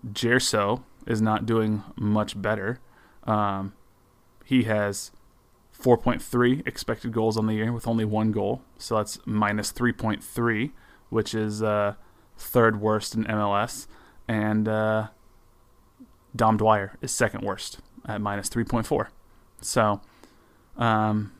[0.06, 2.80] Gerso is not doing much better.
[3.24, 3.72] Um,
[4.44, 5.12] he has
[5.80, 10.70] 4.3 expected goals on the year with only one goal, so that's minus 3.3,
[11.08, 11.94] which is uh,
[12.36, 13.86] third worst in MLS.
[14.28, 15.08] And uh,
[16.34, 19.08] Dom Dwyer is second worst at minus 3.4.
[19.60, 20.00] So,
[20.76, 21.32] um,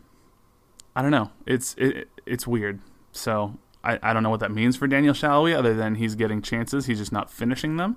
[0.94, 1.30] I don't know.
[1.46, 2.80] It's it, it's weird.
[3.12, 6.42] So I, I don't know what that means for Daniel Salloi other than he's getting
[6.42, 6.86] chances.
[6.86, 7.96] He's just not finishing them.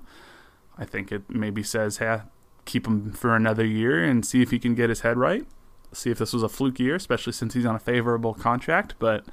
[0.78, 2.20] I think it maybe says, hey,
[2.64, 5.46] keep him for another year and see if he can get his head right.
[5.92, 8.94] See if this was a fluke year, especially since he's on a favorable contract.
[8.98, 9.24] But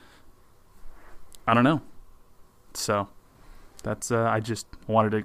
[1.46, 1.82] I don't know.
[2.74, 3.10] So
[3.84, 5.24] that's uh, I just wanted to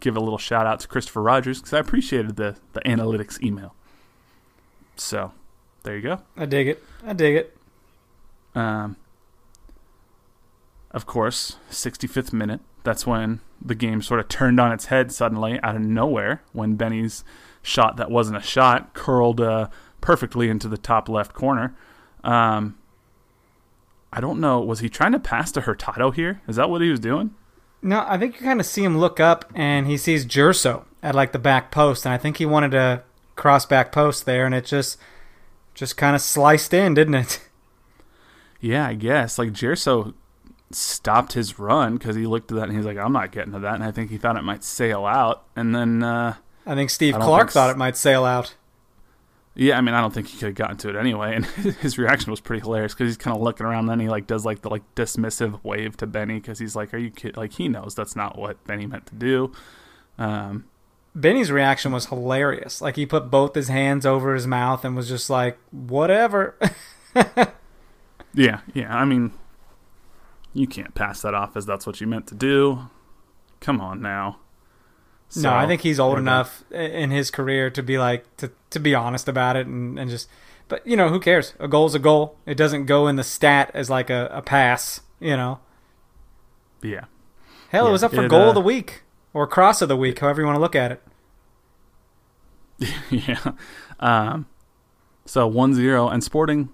[0.00, 3.74] give a little shout out to Christopher Rogers because I appreciated the the analytics email.
[4.96, 5.32] So
[5.84, 6.20] there you go.
[6.36, 6.82] I dig it.
[7.06, 7.56] I dig it.
[8.54, 8.96] Um,
[10.94, 12.60] of course, 65th minute.
[12.84, 16.76] That's when the game sort of turned on its head suddenly out of nowhere when
[16.76, 17.24] Benny's
[17.62, 19.68] shot that wasn't a shot curled uh,
[20.00, 21.74] perfectly into the top left corner.
[22.22, 22.78] Um,
[24.12, 24.60] I don't know.
[24.60, 26.40] Was he trying to pass to Hurtado here?
[26.46, 27.34] Is that what he was doing?
[27.82, 31.14] No, I think you kind of see him look up and he sees Gerso at
[31.14, 33.02] like the back post, and I think he wanted to
[33.34, 34.96] cross back post there, and it just
[35.74, 37.40] just kind of sliced in, didn't it?
[38.60, 40.14] Yeah, I guess like Gerso
[40.70, 43.58] stopped his run because he looked at that and he's like, I'm not getting to
[43.60, 43.74] that.
[43.74, 45.44] And I think he thought it might sail out.
[45.56, 46.34] And then uh,
[46.66, 48.54] I think Steve I Clark thought it might sail out.
[49.56, 51.36] Yeah, I mean, I don't think he could have gotten to it anyway.
[51.36, 51.46] And
[51.80, 53.86] his reaction was pretty hilarious because he's kind of looking around.
[53.86, 56.98] Then he like does like the like dismissive wave to Benny because he's like, "Are
[56.98, 59.52] you kidding?" Like he knows that's not what Benny meant to do.
[60.18, 60.64] Um,
[61.14, 62.80] Benny's reaction was hilarious.
[62.80, 66.58] Like he put both his hands over his mouth and was just like, "Whatever."
[68.34, 68.92] yeah, yeah.
[68.92, 69.32] I mean,
[70.54, 72.88] you can't pass that off as that's what you meant to do.
[73.60, 74.38] Come on now.
[75.28, 78.78] So, no, I think he's old enough in his career to be like to to
[78.78, 80.28] be honest about it and, and just
[80.68, 81.54] but you know, who cares?
[81.58, 82.36] A goal's a goal.
[82.46, 85.60] It doesn't go in the stat as like a, a pass, you know.
[86.82, 87.04] Yeah.
[87.68, 89.88] Hell, yeah, it was up for it, goal uh, of the week or cross of
[89.88, 91.02] the week, however you want to look at it.
[93.10, 93.52] yeah.
[94.00, 94.46] Um,
[95.26, 96.70] so 1-0 and Sporting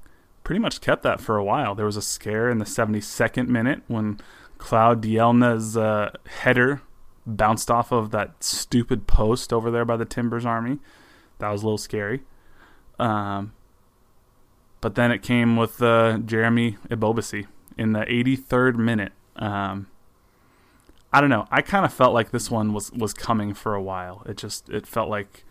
[0.50, 1.76] pretty much kept that for a while.
[1.76, 4.18] There was a scare in the 72nd minute when
[4.58, 6.82] Claudielna's uh, header
[7.24, 10.80] bounced off of that stupid post over there by the Timbers Army.
[11.38, 12.22] That was a little scary.
[12.98, 13.52] Um,
[14.80, 17.46] but then it came with uh, Jeremy Ebobisse
[17.78, 19.12] in the 83rd minute.
[19.36, 19.86] Um,
[21.12, 21.46] I don't know.
[21.52, 24.24] I kind of felt like this one was was coming for a while.
[24.26, 25.44] It just it felt like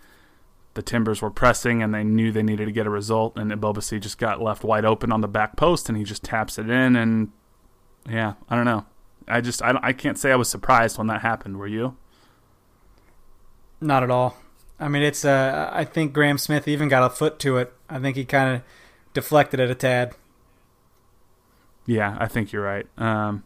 [0.73, 3.99] the Timbers were pressing and they knew they needed to get a result, and Ebobisse
[3.99, 6.95] just got left wide open on the back post, and he just taps it in,
[6.95, 7.31] and
[8.07, 8.85] yeah, I don't know.
[9.27, 11.57] I just I, I can't say I was surprised when that happened.
[11.57, 11.97] Were you?
[13.81, 14.37] Not at all.
[14.79, 17.73] I mean, it's uh, I think Graham Smith even got a foot to it.
[17.89, 18.61] I think he kind of
[19.13, 20.15] deflected it a tad.
[21.85, 22.85] Yeah, I think you're right.
[22.97, 23.43] Um,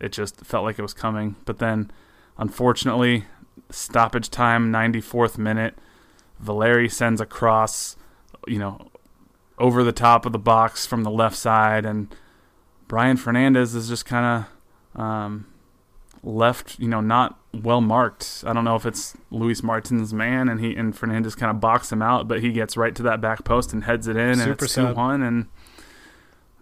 [0.00, 1.90] it just felt like it was coming, but then,
[2.38, 3.24] unfortunately,
[3.70, 5.76] stoppage time, 94th minute.
[6.38, 7.96] Valeri sends a cross,
[8.46, 8.90] you know,
[9.58, 12.14] over the top of the box from the left side, and
[12.88, 14.46] Brian Fernandez is just kind
[14.94, 15.46] of um,
[16.22, 18.42] left, you know, not well marked.
[18.46, 21.92] I don't know if it's Luis Martin's man, and he and Fernandez kind of box
[21.92, 24.50] him out, but he gets right to that back post and heads it in, Super
[24.50, 25.46] and it's two one, and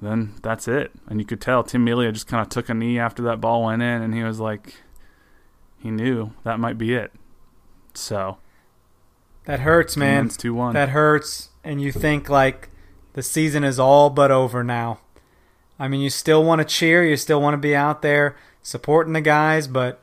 [0.00, 0.92] then that's it.
[1.08, 3.64] And you could tell Tim Melia just kind of took a knee after that ball
[3.64, 4.74] went in, and he was like,
[5.78, 7.12] he knew that might be it.
[7.94, 8.38] So
[9.44, 10.28] that hurts, man.
[10.28, 10.74] Two one.
[10.74, 12.68] That hurts, and you think like
[13.14, 15.00] the season is all but over now.
[15.78, 19.12] I mean, you still want to cheer, you still want to be out there supporting
[19.12, 20.02] the guys, but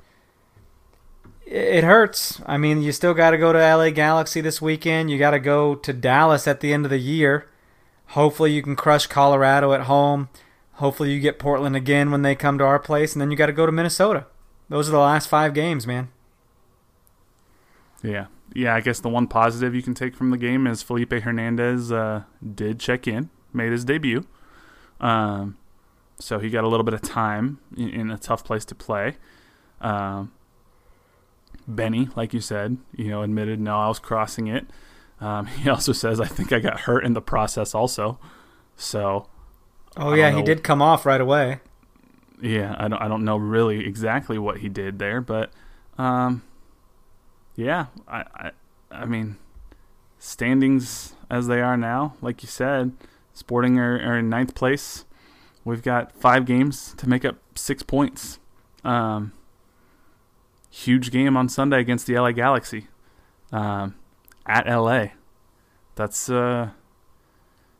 [1.45, 2.41] it hurts.
[2.45, 5.09] I mean, you still got to go to LA Galaxy this weekend.
[5.09, 7.47] You got to go to Dallas at the end of the year.
[8.07, 10.29] Hopefully, you can crush Colorado at home.
[10.73, 13.47] Hopefully, you get Portland again when they come to our place, and then you got
[13.47, 14.25] to go to Minnesota.
[14.69, 16.09] Those are the last five games, man.
[18.03, 18.75] Yeah, yeah.
[18.75, 22.23] I guess the one positive you can take from the game is Felipe Hernandez uh,
[22.55, 24.25] did check in, made his debut.
[24.99, 25.57] Um,
[26.19, 29.17] so he got a little bit of time in, in a tough place to play.
[29.81, 30.31] Um,
[31.67, 34.67] Benny, like you said, you know, admitted no, I was crossing it.
[35.21, 38.19] Um, he also says I think I got hurt in the process also.
[38.75, 39.27] So.
[39.97, 41.59] Oh yeah, he did come off right away.
[42.41, 45.51] Yeah, I don't I don't know really exactly what he did there, but
[45.97, 46.43] um,
[47.59, 48.51] yeah, I, I
[48.89, 49.37] I mean,
[50.17, 52.93] standings as they are now, like you said,
[53.33, 55.05] Sporting are, are in ninth place.
[55.65, 58.39] We've got five games to make up six points.
[58.83, 59.33] Um,
[60.69, 62.87] huge game on Sunday against the LA Galaxy
[63.51, 63.95] um,
[64.45, 65.07] at LA.
[65.95, 66.69] That's uh,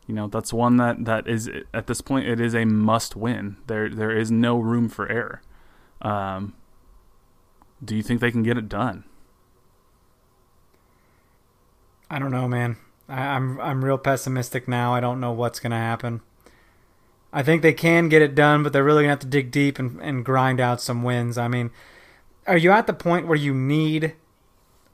[0.08, 3.56] you know that's one that that is at this point it is a must win.
[3.68, 5.42] There there is no room for error.
[6.02, 6.54] Um,
[7.84, 9.06] do you think they can get it done?
[12.10, 12.78] I don't know, man.
[13.08, 14.94] I, I'm I'm real pessimistic now.
[14.94, 16.22] I don't know what's gonna happen.
[17.32, 19.78] I think they can get it done, but they're really gonna have to dig deep
[19.78, 21.38] and, and grind out some wins.
[21.38, 21.72] I mean,
[22.48, 24.16] are you at the point where you need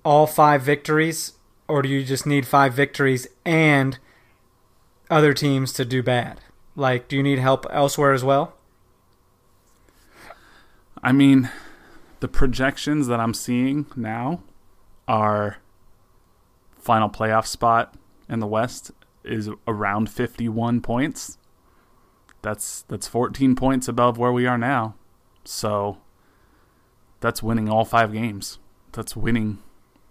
[0.03, 1.33] all five victories,
[1.67, 3.97] or do you just need five victories and
[5.09, 6.41] other teams to do bad?
[6.75, 8.53] Like, do you need help elsewhere as well?
[11.01, 11.49] I mean,
[12.19, 14.41] the projections that I'm seeing now
[15.07, 15.57] are
[16.85, 17.95] final playoff spot
[18.29, 18.91] in the West
[19.23, 21.39] is around 51 points.
[22.43, 24.93] That's that's 14 points above where we are now.
[25.43, 25.97] So
[27.21, 28.59] that's winning all five games.
[28.91, 29.57] That's winning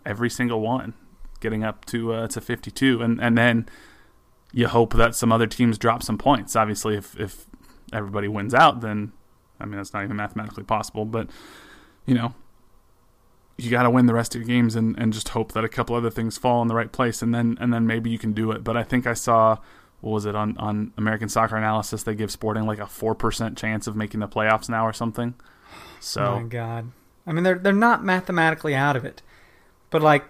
[0.04, 0.94] every single one,
[1.40, 3.68] getting up to uh, to 52, and and then
[4.52, 6.56] you hope that some other teams drop some points.
[6.56, 7.46] Obviously, if if
[7.92, 9.12] everybody wins out, then
[9.60, 11.04] I mean that's not even mathematically possible.
[11.04, 11.30] But
[12.04, 12.34] you know,
[13.56, 15.68] you got to win the rest of your games and, and just hope that a
[15.68, 18.32] couple other things fall in the right place, and then and then maybe you can
[18.32, 18.64] do it.
[18.64, 19.58] But I think I saw
[20.00, 22.02] what was it on on American Soccer Analysis?
[22.02, 25.34] They give Sporting like a four percent chance of making the playoffs now or something.
[26.00, 26.90] So oh my God,
[27.26, 29.22] I mean they're they're not mathematically out of it,
[29.90, 30.24] but like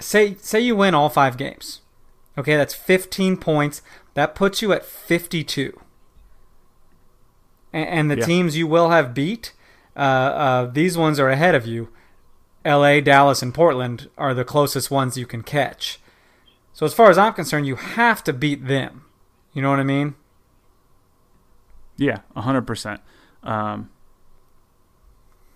[0.00, 1.82] say say you win all five games,
[2.36, 3.82] okay, that's fifteen points.
[4.14, 5.78] That puts you at fifty two.
[7.72, 8.26] And, and the yeah.
[8.26, 9.52] teams you will have beat,
[9.96, 11.88] uh, uh, these ones are ahead of you.
[12.64, 15.98] L.A., Dallas, and Portland are the closest ones you can catch.
[16.72, 19.04] So as far as I'm concerned, you have to beat them.
[19.52, 20.14] You know what I mean?
[21.96, 23.00] Yeah, hundred um, percent.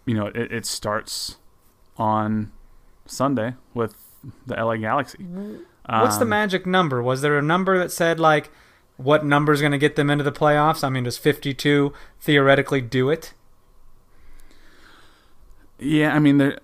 [0.06, 1.36] You know, it, it starts
[1.96, 2.52] on
[3.06, 3.94] Sunday with
[4.46, 5.24] the LA Galaxy.
[5.24, 7.02] What's um, the magic number?
[7.02, 8.50] Was there a number that said like
[8.96, 10.84] what number is going to get them into the playoffs?
[10.84, 13.34] I mean, does 52 theoretically do it?
[15.78, 16.58] Yeah, I mean there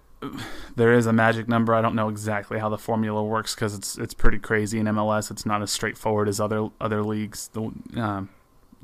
[0.77, 1.75] there is a magic number.
[1.75, 5.31] I don't know exactly how the formula works because it's it's pretty crazy in MLS.
[5.31, 7.49] It's not as straightforward as other other leagues.
[7.49, 8.31] The, um,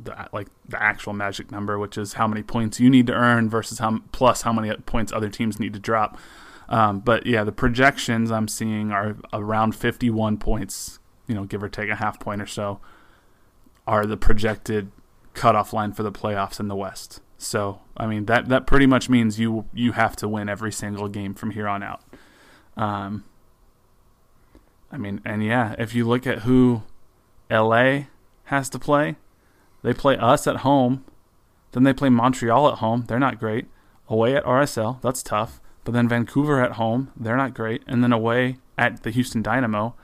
[0.02, 3.48] the like the actual magic number, which is how many points you need to earn
[3.48, 6.18] versus how plus how many points other teams need to drop.
[6.68, 10.98] Um, but yeah, the projections I'm seeing are around 51 points.
[11.26, 12.80] You know, give or take a half point or so,
[13.86, 14.90] are the projected
[15.34, 17.20] cutoff line for the playoffs in the West.
[17.38, 21.08] So I mean that that pretty much means you you have to win every single
[21.08, 22.02] game from here on out.
[22.76, 23.24] Um,
[24.90, 26.82] I mean, and yeah, if you look at who
[27.50, 28.08] L.A.
[28.44, 29.16] has to play,
[29.82, 31.04] they play us at home,
[31.72, 33.04] then they play Montreal at home.
[33.06, 33.66] They're not great.
[34.08, 35.60] Away at RSL, that's tough.
[35.84, 37.82] But then Vancouver at home, they're not great.
[37.86, 39.94] And then away at the Houston Dynamo,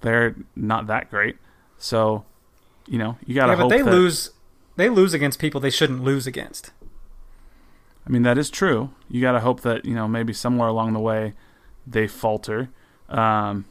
[0.00, 1.36] they're not that great.
[1.78, 2.24] So,
[2.86, 4.30] you know, you got to yeah, hope but they that, lose
[4.76, 6.72] they lose against people they shouldn't lose against.
[8.06, 8.90] I mean, that is true.
[9.08, 11.34] You got to hope that, you know, maybe somewhere along the way
[11.86, 12.70] they falter.
[13.08, 13.64] Um,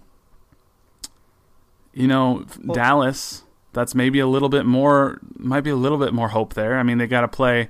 [1.93, 6.13] you know, well, Dallas, that's maybe a little bit more, might be a little bit
[6.13, 6.77] more hope there.
[6.77, 7.69] I mean, they got to play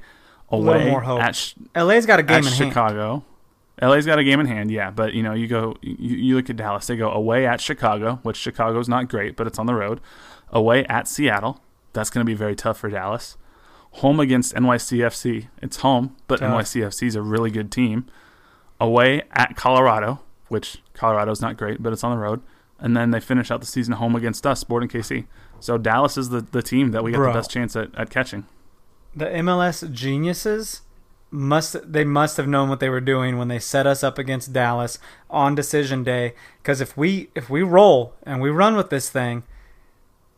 [0.50, 1.22] away more hope.
[1.22, 3.12] at LA's got a game in Chicago.
[3.12, 3.92] Hand.
[3.92, 4.90] LA's got a game in hand, yeah.
[4.90, 6.88] But you know, you go, you, you look at Dallas.
[6.88, 10.00] They go away at Chicago, which Chicago's not great, but it's on the road.
[10.50, 11.62] Away at Seattle,
[11.96, 13.38] that's going to be very tough for Dallas.
[13.94, 15.48] Home against NYCFC.
[15.62, 16.52] It's home, but tough.
[16.52, 18.06] NYCFC is a really good team.
[18.80, 20.20] Away at Colorado,
[20.50, 22.42] which Colorado's not great, but it's on the road.
[22.78, 25.26] And then they finish out the season home against us, Sporting KC.
[25.62, 28.10] So Dallas is the, the team that we got Bro, the best chance at, at
[28.10, 28.46] catching.
[29.16, 30.82] The MLS geniuses
[31.32, 34.54] must they must have known what they were doing when they set us up against
[34.54, 36.34] Dallas on decision day.
[36.62, 39.44] Because if we if we roll and we run with this thing,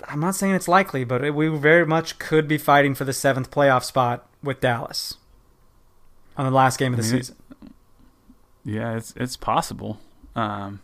[0.07, 3.13] I'm not saying it's likely, but it, we very much could be fighting for the
[3.13, 5.15] seventh playoff spot with Dallas
[6.37, 7.35] on the last game of the I mean, season.
[8.63, 9.99] Yeah, it's it's possible.
[10.35, 10.81] Um,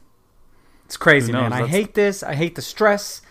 [0.86, 1.54] It's crazy, man.
[1.54, 2.24] I hate this.
[2.24, 3.22] I hate the stress.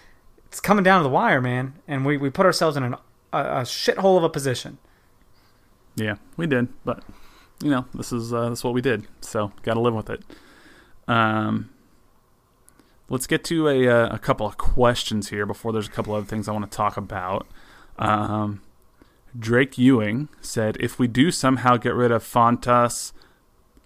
[0.46, 2.94] It's coming down to the wire, man, and we, we put ourselves in an,
[3.32, 4.76] a, a shithole of a position.
[5.96, 7.02] yeah, we did, but
[7.62, 10.10] you know, this is uh, this is what we did, so got to live with
[10.10, 10.22] it.
[11.08, 11.70] Um,
[13.12, 16.26] let's get to a uh, a couple of questions here before there's a couple other
[16.26, 17.46] things I want to talk about.
[17.98, 18.62] Um,
[19.38, 23.12] Drake Ewing said, "If we do somehow get rid of Fontàs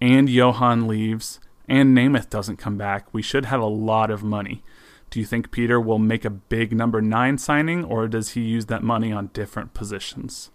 [0.01, 4.63] and Johan leaves and Namath doesn't come back, we should have a lot of money.
[5.11, 8.67] Do you think Peter will make a big number nine signing, or does he use
[8.67, 10.51] that money on different positions?"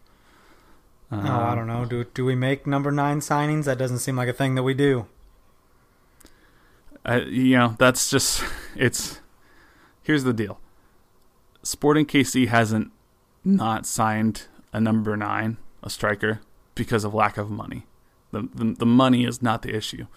[1.12, 1.84] oh, I don't know.
[1.84, 3.66] Do do we make number nine signings?
[3.66, 5.08] That doesn't seem like a thing that we do.
[7.08, 8.44] You know, that's just
[8.76, 9.20] it's.
[10.04, 10.60] Here's the deal.
[11.64, 12.92] Sporting KC hasn't
[13.44, 16.42] not signed a number nine, a striker,
[16.76, 17.86] because of lack of money.
[18.32, 20.08] The, the the money is not the issue.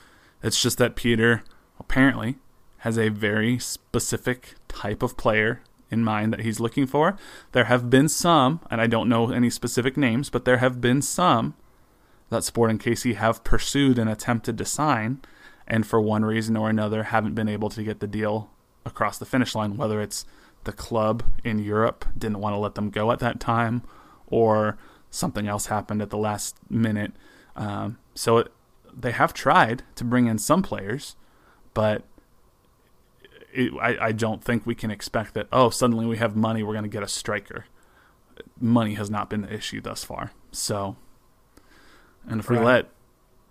[0.42, 1.42] It's just that Peter
[1.78, 2.36] apparently
[2.78, 7.16] has a very specific type of player in mind that he's looking for.
[7.52, 11.00] There have been some, and I don't know any specific names, but there have been
[11.00, 11.54] some
[12.28, 15.22] that Sporting KC have pursued and attempted to sign
[15.66, 18.50] and for one reason or another haven't been able to get the deal
[18.84, 20.24] across the finish line, whether it's
[20.64, 23.82] the club in Europe didn't want to let them go at that time
[24.26, 24.76] or
[25.10, 27.12] something else happened at the last minute.
[27.56, 28.52] Um, so it,
[28.92, 31.16] they have tried to bring in some players,
[31.72, 32.02] but
[33.52, 36.72] it, I, I don't think we can expect that, oh, suddenly we have money, we're
[36.72, 37.66] going to get a striker.
[38.60, 40.32] Money has not been the issue thus far.
[40.50, 40.96] So,
[42.26, 42.88] and if we let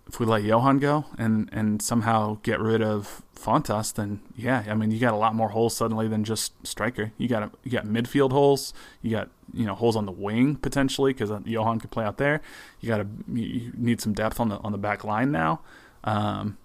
[0.08, 4.74] if we let Johan go and and somehow get rid of Fontàs, then yeah, I
[4.74, 7.12] mean you got a lot more holes suddenly than just striker.
[7.18, 8.74] You got a, you got midfield holes.
[9.01, 12.41] You got you know holes on the wing potentially because Johan could play out there.
[12.82, 15.62] You got to you need some depth on the on the back line now.
[16.04, 16.58] Um,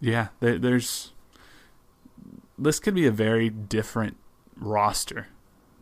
[0.00, 1.12] yeah, there, there's
[2.58, 4.16] this could be a very different
[4.56, 5.28] roster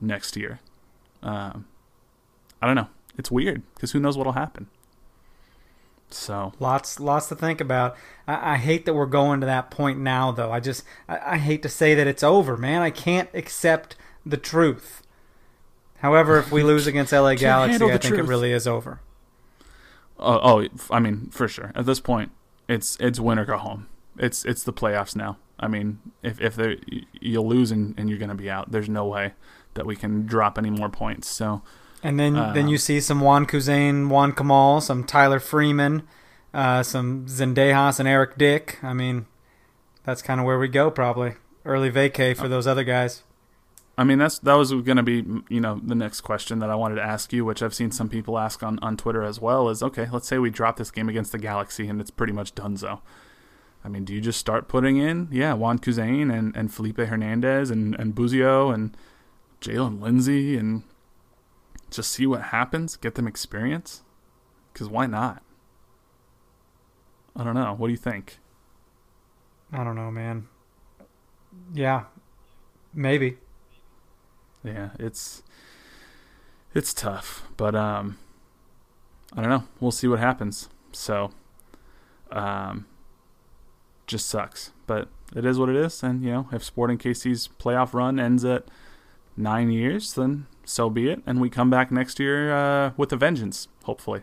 [0.01, 0.61] next year.
[1.22, 1.66] Um,
[2.61, 2.89] I don't know.
[3.16, 4.68] It's weird because who knows what'll happen.
[6.14, 7.96] So Lots, lots to think about.
[8.26, 10.52] I, I hate that we're going to that point now, though.
[10.52, 12.82] I just, I, I hate to say that it's over, man.
[12.82, 15.02] I can't accept the truth.
[15.98, 19.00] However, if we lose against LA Galaxy, I think it really is over.
[20.18, 21.72] Oh, oh, I mean, for sure.
[21.74, 22.30] At this point,
[22.68, 23.88] it's it's win or go home.
[24.18, 25.38] It's it's the playoffs now.
[25.58, 26.78] I mean, if if they
[27.20, 29.32] you'll lose and, and you're going to be out, there's no way
[29.74, 31.28] that we can drop any more points.
[31.28, 31.62] So
[32.03, 36.03] And then, then Uh, you see some Wan Kuzain, Juan Kamal, some Tyler Freeman,
[36.53, 38.78] uh, some Zendejas and Eric Dick.
[38.82, 39.26] I mean,
[40.05, 41.34] that's kind of where we go probably.
[41.64, 43.22] Early vacay for those other guys.
[43.96, 46.74] I mean, that's that was going to be you know the next question that I
[46.74, 49.68] wanted to ask you, which I've seen some people ask on on Twitter as well.
[49.68, 52.55] Is okay, let's say we drop this game against the Galaxy and it's pretty much
[52.55, 53.00] donezo.
[53.84, 57.70] I mean, do you just start putting in yeah Wan Kuzain and and Felipe Hernandez
[57.70, 58.96] and and Busio and
[59.61, 60.82] Jaylin Lindsey and
[61.97, 64.03] just see what happens, get them experience?
[64.72, 65.43] Because why not?
[67.36, 67.74] I don't know.
[67.74, 68.38] What do you think?
[69.72, 70.49] I don't know, man.
[71.72, 72.05] Yeah,
[72.95, 73.38] maybe.
[74.64, 75.43] Yeah, it's
[76.74, 78.18] it's tough, but um,
[79.34, 79.64] I don't know.
[79.80, 80.68] We'll see what happens.
[80.93, 81.30] So,
[82.30, 82.86] um,
[84.07, 86.03] just sucks, but it is what it is.
[86.03, 88.64] And you know, if Sporting KC's playoff run ends at
[89.36, 91.22] nine years, then so be it.
[91.26, 94.22] And we come back next year uh, with a vengeance, hopefully.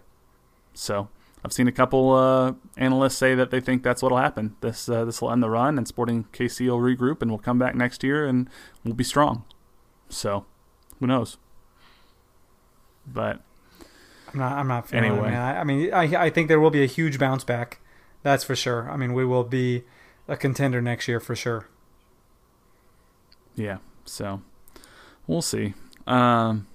[0.74, 1.10] So.
[1.42, 4.58] I've seen a couple uh, analysts say that they think that's what'll happen.
[4.60, 7.58] This uh, this will end the run, and Sporting KC will regroup, and we'll come
[7.58, 8.50] back next year, and
[8.84, 9.46] we'll be strong.
[10.10, 10.46] So,
[11.00, 11.38] who knows?
[13.08, 13.40] But
[14.34, 14.52] I'm not.
[14.52, 15.30] I'm not feeling Anyway.
[15.30, 17.80] it, I mean, I, I think there will be a huge bounce back.
[18.22, 18.92] That's for sure.
[18.92, 19.84] I mean, we will be
[20.28, 21.70] a contender next year for sure.
[23.56, 24.42] yeah, so
[25.26, 25.74] we'll see.
[26.10, 26.68] Um,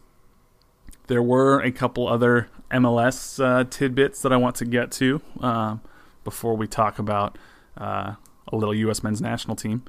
[1.07, 5.82] there were a couple other MLS uh, tidbits that I want to get to um,
[6.24, 7.37] before we talk about
[7.76, 8.14] uh,
[8.49, 9.03] a little U.S.
[9.03, 9.85] men's national team.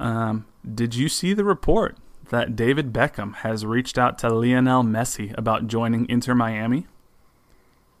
[0.00, 1.96] Um, did you see the report
[2.30, 6.86] that David Beckham has reached out to Lionel Messi about joining Inter Miami?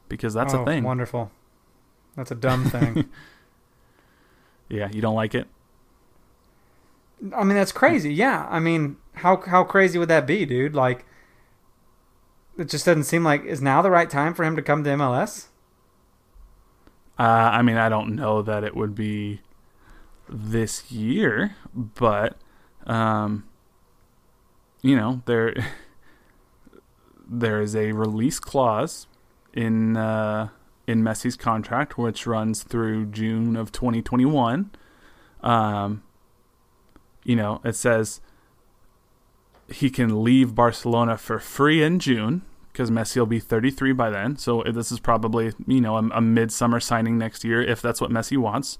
[0.08, 0.82] Because that's oh, a thing.
[0.82, 1.30] Wonderful.
[2.16, 3.08] That's a dumb thing.
[4.68, 5.46] Yeah, you don't like it?
[7.34, 8.12] I mean, that's crazy.
[8.12, 8.46] Yeah.
[8.50, 10.74] I mean, how how crazy would that be, dude?
[10.74, 11.04] Like,
[12.58, 14.90] it just doesn't seem like is now the right time for him to come to
[14.90, 15.46] MLS.
[17.18, 19.40] Uh, I mean, I don't know that it would be
[20.28, 22.36] this year, but
[22.86, 23.44] um,
[24.82, 25.54] you know, there
[27.28, 29.06] there is a release clause
[29.54, 30.48] in uh,
[30.86, 34.70] in Messi's contract, which runs through June of 2021.
[35.40, 36.02] Um,
[37.24, 38.20] you know, it says
[39.68, 42.42] he can leave Barcelona for free in June
[42.72, 44.36] because Messi will be 33 by then.
[44.36, 48.10] So this is probably you know a, a midsummer signing next year if that's what
[48.10, 48.78] Messi wants.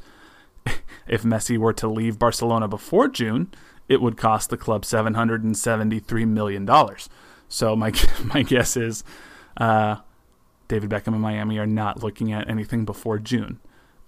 [1.08, 3.52] if Messi were to leave Barcelona before June,
[3.88, 7.08] it would cost the club 773 million dollars.
[7.48, 7.92] So my
[8.24, 9.02] my guess is
[9.56, 9.96] uh,
[10.68, 13.60] David Beckham and Miami are not looking at anything before June.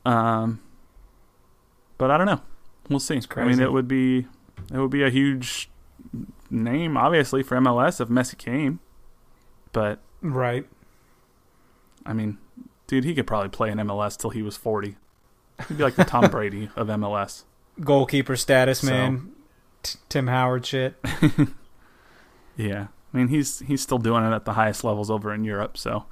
[0.05, 0.61] Um,
[1.97, 2.41] but I don't know.
[2.89, 3.21] We'll see.
[3.37, 4.27] I mean, it would be
[4.73, 5.71] it would be a huge
[6.51, 8.81] name, obviously, for MLS if Messi came.
[9.73, 10.67] But right.
[12.07, 12.39] I mean,
[12.87, 14.97] dude, he could probably play in MLS till he was forty.
[15.69, 17.45] He'd be like the Tom Brady of MLS.
[17.81, 19.33] Goalkeeper status, man.
[19.83, 20.97] T- Tim Howard shit.
[22.57, 25.77] yeah, I mean he's he's still doing it at the highest levels over in Europe,
[25.77, 26.07] so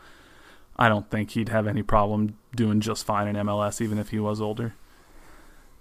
[0.76, 4.18] I don't think he'd have any problem doing just fine in MLS, even if he
[4.18, 4.74] was older.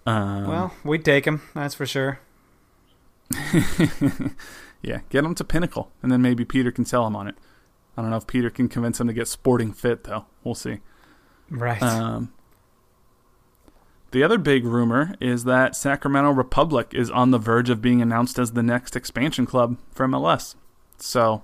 [0.06, 2.20] Um, well, we'd take him, that's for sure.
[4.82, 7.36] yeah, get him to Pinnacle, and then maybe Peter can sell him on it.
[7.98, 10.26] I don't know if Peter can convince him to get Sporting fit, though.
[10.44, 10.80] We'll see.
[11.50, 11.82] Right.
[11.82, 12.34] Um,
[14.12, 18.40] the other big rumor is that Sacramento Republic is on the verge of being announced
[18.40, 20.56] as the next expansion club for MLS.
[20.98, 21.44] So,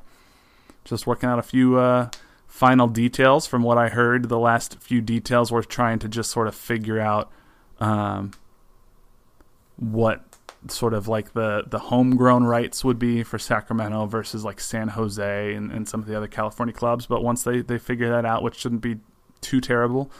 [0.84, 2.10] just working out a few uh,
[2.48, 4.30] final details from what I heard.
[4.30, 7.32] The last few details were trying to just sort of figure out
[7.80, 8.32] um,
[9.78, 10.31] what
[10.68, 15.53] sort of like the the homegrown rights would be for Sacramento versus like San Jose
[15.53, 17.05] and, and some of the other California clubs.
[17.05, 18.97] But once they they figure that out, which shouldn't be
[19.41, 20.12] too terrible,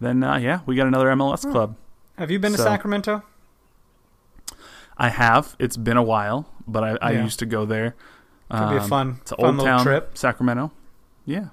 [0.00, 1.52] then uh, yeah, we got another MLS hmm.
[1.52, 1.76] club.
[2.16, 3.22] Have you been so, to Sacramento?
[4.96, 5.56] I have.
[5.58, 7.94] It's been a while, but I, I used to go there.
[8.50, 10.18] Could um, be a um, fun, it's an fun old town, trip.
[10.18, 10.72] Sacramento.
[11.24, 11.48] Yeah,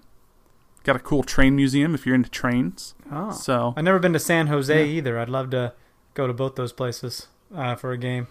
[0.83, 2.95] got a cool train museum if you're into trains.
[3.11, 4.97] Oh, so I've never been to San Jose yeah.
[4.97, 5.19] either.
[5.19, 5.73] I'd love to
[6.13, 8.27] go to both those places uh, for a game.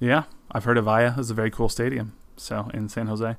[0.00, 2.14] Yeah, I've heard Avaya is a very cool stadium.
[2.36, 3.36] So in San Jose,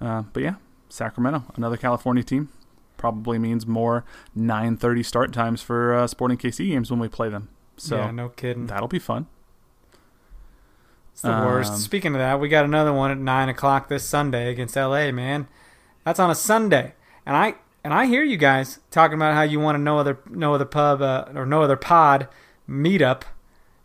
[0.00, 0.54] uh, but yeah,
[0.88, 2.50] Sacramento, another California team,
[2.96, 4.04] probably means more
[4.36, 7.48] 9:30 start times for uh, Sporting KC games when we play them.
[7.76, 8.66] So yeah, no kidding.
[8.66, 9.26] That'll be fun.
[11.12, 11.78] It's the um, worst.
[11.78, 15.10] Speaking of that, we got another one at nine o'clock this Sunday against LA.
[15.10, 15.48] Man,
[16.04, 16.94] that's on a Sunday,
[17.24, 20.18] and I and I hear you guys talking about how you want to no other
[20.28, 22.28] no other pub uh, or no other pod
[22.68, 23.22] meetup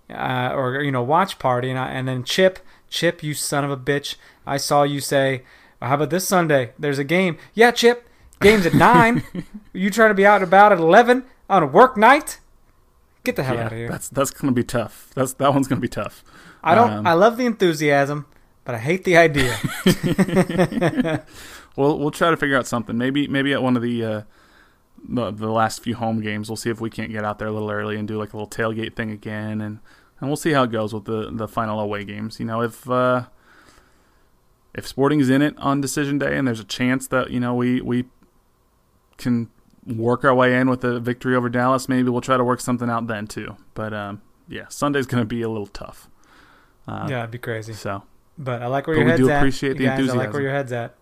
[0.09, 3.71] uh, or you know watch party, and I, and then Chip, Chip, you son of
[3.71, 5.43] a bitch, I saw you say,
[5.81, 6.73] how about this Sunday?
[6.77, 7.37] There's a game.
[7.53, 8.07] Yeah, Chip,
[8.41, 9.23] game's at nine.
[9.73, 12.39] you trying to be out and about at eleven on a work night?
[13.23, 13.89] Get the hell yeah, out of here.
[13.89, 15.09] That's that's gonna be tough.
[15.15, 16.23] That's that one's gonna be tough.
[16.63, 16.91] I don't.
[16.91, 18.25] Um, I love the enthusiasm,
[18.65, 19.57] but I hate the idea.
[21.75, 22.97] we'll we'll try to figure out something.
[22.97, 24.05] Maybe maybe at one of the.
[24.05, 24.21] Uh,
[25.07, 27.53] the, the last few home games, we'll see if we can't get out there a
[27.53, 29.79] little early and do like a little tailgate thing again, and
[30.19, 32.39] and we'll see how it goes with the the final away games.
[32.39, 33.25] You know, if uh,
[34.73, 37.81] if Sporting's in it on decision day, and there's a chance that you know we
[37.81, 38.05] we
[39.17, 39.49] can
[39.85, 42.89] work our way in with a victory over Dallas, maybe we'll try to work something
[42.89, 43.55] out then too.
[43.73, 46.09] But um, yeah, Sunday's going to be a little tough.
[46.87, 47.73] Uh, yeah, it'd be crazy.
[47.73, 48.03] So,
[48.37, 49.23] but I like where your head's at.
[49.23, 50.19] We do appreciate the guys, enthusiasm.
[50.19, 50.95] I like where your head's at.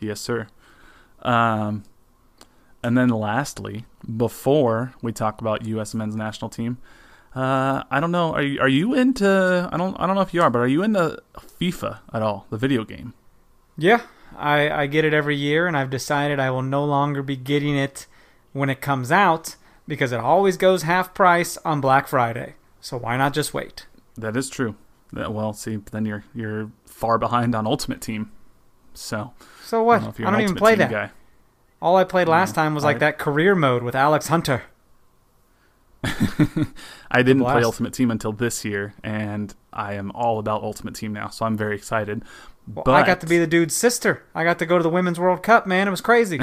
[0.00, 0.48] Yes, sir.
[1.22, 1.84] Um,
[2.82, 3.86] and then lastly,
[4.16, 5.94] before we talk about U.S.
[5.94, 6.76] men's national team,
[7.34, 8.32] uh, I don't know.
[8.32, 9.68] Are you are you into?
[9.72, 12.46] I don't I don't know if you are, but are you into FIFA at all?
[12.50, 13.14] The video game.
[13.76, 14.02] Yeah,
[14.36, 17.76] I I get it every year, and I've decided I will no longer be getting
[17.76, 18.06] it
[18.52, 19.56] when it comes out
[19.88, 22.54] because it always goes half price on Black Friday.
[22.80, 23.86] So why not just wait?
[24.16, 24.76] That is true.
[25.12, 28.30] well, see, then you're you're far behind on Ultimate Team.
[28.94, 29.32] So
[29.64, 30.02] so what?
[30.02, 30.90] I don't, I don't even play that.
[30.90, 31.10] Guy.
[31.82, 34.62] All I played last time was like that career mode with Alex Hunter.
[37.10, 41.12] I didn't play Ultimate Team until this year, and I am all about Ultimate Team
[41.12, 42.22] now, so I'm very excited.
[42.66, 44.24] Well, but I got to be the dude's sister.
[44.34, 45.86] I got to go to the Women's World Cup, man.
[45.86, 46.40] It was crazy.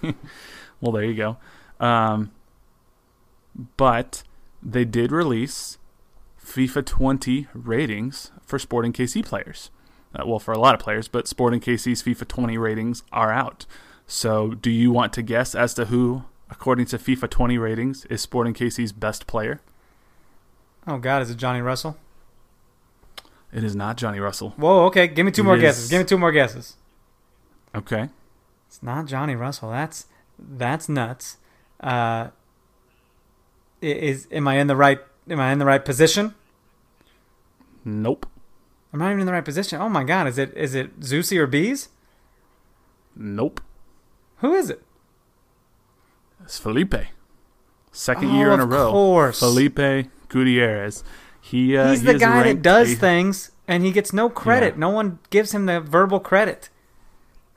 [0.80, 1.36] well, there you go.
[1.78, 2.32] Um,
[3.76, 4.22] but
[4.62, 5.78] they did release
[6.44, 9.70] FIFA 20 ratings for Sporting KC players.
[10.14, 13.66] Uh, well, for a lot of players, but Sporting KC's FIFA 20 ratings are out.
[14.06, 18.20] So, do you want to guess as to who according to FIFA 20 ratings, is
[18.20, 19.60] Sporting KC's best player?
[20.86, 21.96] Oh God, is it Johnny Russell?
[23.52, 24.50] It is not Johnny Russell.
[24.50, 25.62] Whoa, okay, give me two it more is...
[25.62, 25.90] guesses.
[25.90, 26.76] Give me two more guesses.
[27.74, 28.08] Okay.
[28.68, 29.70] It's not Johnny Russell.
[29.70, 30.06] That's
[30.38, 31.38] that's nuts.
[31.80, 32.28] Uh,
[33.80, 36.34] is am I in the right am I in the right position?
[37.84, 38.26] Nope.
[38.92, 39.80] I'm not even in the right position.
[39.80, 41.88] Oh my god, is it is it Zusi or Bees?
[43.14, 43.60] Nope.
[44.38, 44.82] Who is it?
[46.46, 46.94] It's Felipe.
[47.92, 48.90] Second Oh, year in a of row.
[48.90, 49.38] course.
[49.40, 51.02] Felipe Gutierrez.
[51.40, 54.28] He uh, He's he the is guy that does eighth- things and he gets no
[54.30, 54.74] credit.
[54.74, 54.80] Yeah.
[54.80, 56.70] No one gives him the verbal credit.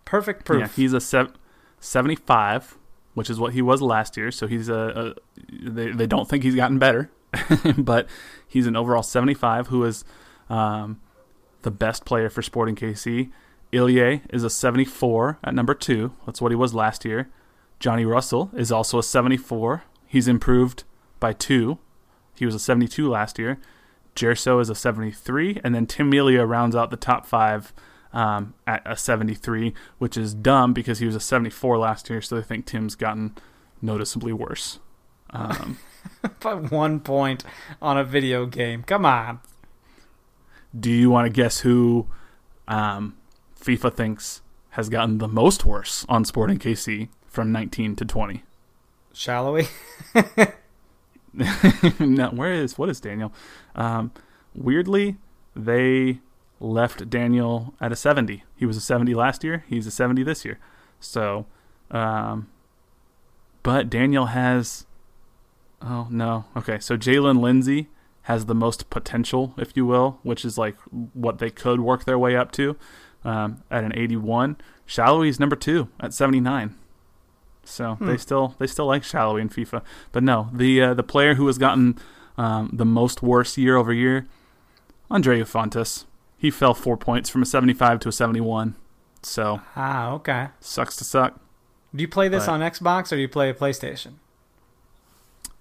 [0.05, 0.59] Perfect proof.
[0.61, 1.33] Yeah, he's a sev-
[1.79, 2.77] 75,
[3.13, 4.31] which is what he was last year.
[4.31, 7.09] So he's a, a they, they don't think he's gotten better,
[7.77, 8.07] but
[8.47, 10.03] he's an overall 75 who is
[10.49, 10.99] um,
[11.61, 13.29] the best player for Sporting KC.
[13.71, 16.13] Ilie is a 74 at number two.
[16.25, 17.29] That's what he was last year.
[17.79, 19.83] Johnny Russell is also a 74.
[20.05, 20.83] He's improved
[21.19, 21.79] by two.
[22.35, 23.59] He was a 72 last year.
[24.15, 27.73] Gerso is a 73, and then Tim Melia rounds out the top five
[28.11, 32.35] um, at a 73, which is dumb because he was a 74 last year, so
[32.35, 33.35] they think Tim's gotten
[33.81, 34.79] noticeably worse.
[35.29, 35.77] Um,
[36.39, 37.43] by one point
[37.81, 38.83] on a video game.
[38.83, 39.39] Come on.
[40.77, 42.07] do you want to guess who
[42.67, 43.15] um,
[43.59, 47.09] FIFA thinks has gotten the most worse on Sporting KC
[47.39, 48.43] from 19 to 20?
[49.13, 49.69] Salloi.
[52.01, 53.31] no, where is what is Daniel?
[53.75, 54.11] Um,
[54.53, 55.15] weirdly,
[55.55, 56.19] they
[56.59, 58.43] left Daniel at a 70.
[58.57, 59.63] He was a 70 last year.
[59.69, 60.59] He's a 70 this year.
[60.99, 61.45] So,
[61.91, 62.49] um,
[63.63, 64.85] but Daniel has.
[65.81, 66.43] Oh no.
[66.57, 67.87] Okay, so Jaylin Lindsey
[68.23, 70.75] has the most potential, if you will, which is like
[71.13, 72.75] what they could work their way up to
[73.23, 74.57] um, at an 81.
[74.85, 76.75] Salloi's number two at 79.
[77.69, 81.35] So they still they still like Salloi in FIFA, but no, the uh, the player
[81.35, 81.97] who has gotten
[82.37, 84.25] um, the most worse year over year,
[85.11, 86.05] Andreu Fontàs.
[86.37, 88.75] He fell four points from a 75 to a 71.
[89.21, 90.47] So Ah, okay.
[90.61, 91.37] sucks to suck.
[91.93, 94.13] Do you play this But- on Xbox or do you play a PlayStation?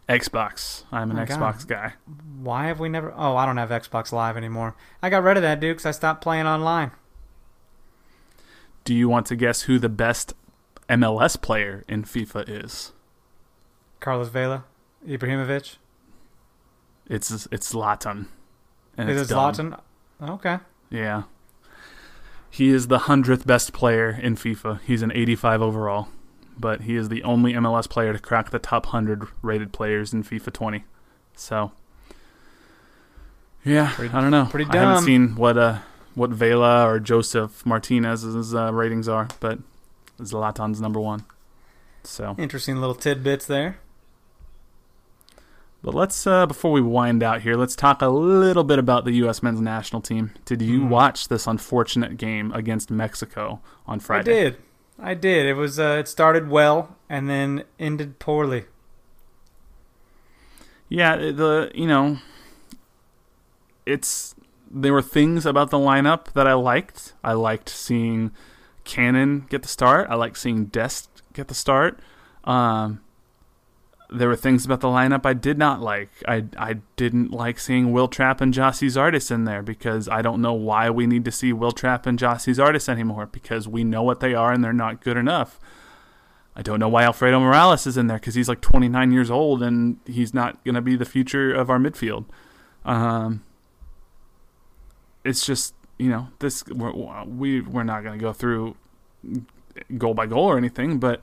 [0.09, 0.85] Xbox.
[0.91, 1.39] I'm an Oh, God.
[1.39, 1.95] Xbox guy.
[2.41, 3.13] Why have we never?
[3.17, 4.75] Oh, I don't have Xbox Live anymore.
[5.03, 6.93] I got rid of that, dude, 'cause I stopped playing online.
[8.85, 10.33] Do you want to guess who the best
[10.89, 12.93] MLS player in FIFA is?
[14.01, 14.65] Carlos Vela,
[15.07, 15.77] Ibrahimovic.
[17.09, 18.27] It's it's Zlatan.
[18.97, 19.55] And Is it's it dumb.
[19.55, 19.81] Zlatan?
[20.21, 20.59] Okay.
[20.91, 21.23] Yeah.
[22.51, 24.81] He is the hundredth best player in FIFA.
[24.83, 26.09] He's an 85 overall,
[26.59, 30.25] but he is the only MLS player to crack the top hundred rated players in
[30.25, 30.85] FIFA 20.
[31.35, 31.73] So,
[33.65, 34.47] yeah, Pretty- I don't know.
[34.47, 34.75] pretty dumb.
[34.77, 35.79] I haven't seen what uh
[36.15, 39.59] what Vela or Josef Martinez's uh, ratings are, but
[40.21, 41.25] Zlatan's number one.
[42.05, 43.79] So, Interesting little tidbits there.
[45.83, 49.13] but let's uh, before we wind out here, let's talk a little bit about the
[49.17, 49.43] U.S.
[49.43, 50.33] men's national team.
[50.45, 50.89] Did you Hmm.
[50.89, 54.31] watch this unfortunate game against Mexico on Friday?
[54.31, 54.57] I did.
[55.01, 55.47] I did.
[55.47, 55.79] It was.
[55.79, 58.65] Uh, it started well and then ended poorly.
[60.89, 62.19] Yeah, the you know,
[63.87, 64.35] it's
[64.71, 67.13] there were things about the lineup that I liked.
[67.23, 68.33] I liked seeing
[68.89, 70.09] Cannon get the start.
[70.11, 72.01] I like seeing Dest get the start.
[72.45, 73.01] Um,
[74.11, 76.11] there were things about the lineup I did not like.
[76.27, 80.41] I I didn't like seeing Wil Trapp and Gyasi Zardes in there because I don't
[80.41, 84.03] know why we need to see Wil Trapp and Gyasi Zardes anymore because we know
[84.03, 85.61] what they are and they're not good enough.
[86.57, 89.63] I don't know why Alfredo Morales is in there because he's like 29 years old
[89.63, 92.25] and he's not going to be the future of our midfield.
[92.85, 93.45] Um,
[95.23, 96.93] it's just you know this we're,
[97.25, 98.77] we we're not going to go through
[99.97, 101.21] goal by goal or anything, but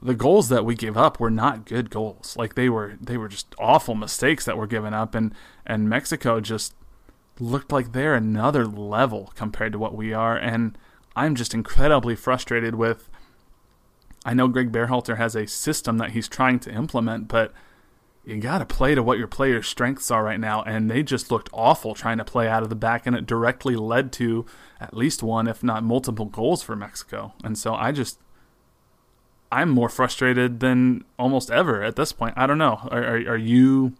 [0.00, 2.36] the goals that we give up were not good goals.
[2.36, 5.34] Like they were they were just awful mistakes that were given up, and
[5.66, 6.74] and Mexico just
[7.40, 10.78] looked like they're another level compared to what we are, and
[11.16, 13.08] I'm just incredibly frustrated with.
[14.24, 17.52] I know Greg Berhalter has a system that he's trying to implement, but
[18.28, 21.30] you got to play to what your players' strengths are right now, and they just
[21.30, 24.44] looked awful trying to play out of the back, and it directly led to
[24.78, 27.32] at least one, if not multiple, goals for Mexico.
[27.42, 28.20] And so I just,
[29.50, 32.34] I'm more frustrated than almost ever at this point.
[32.36, 32.86] I don't know.
[32.90, 33.94] Are, are, are you,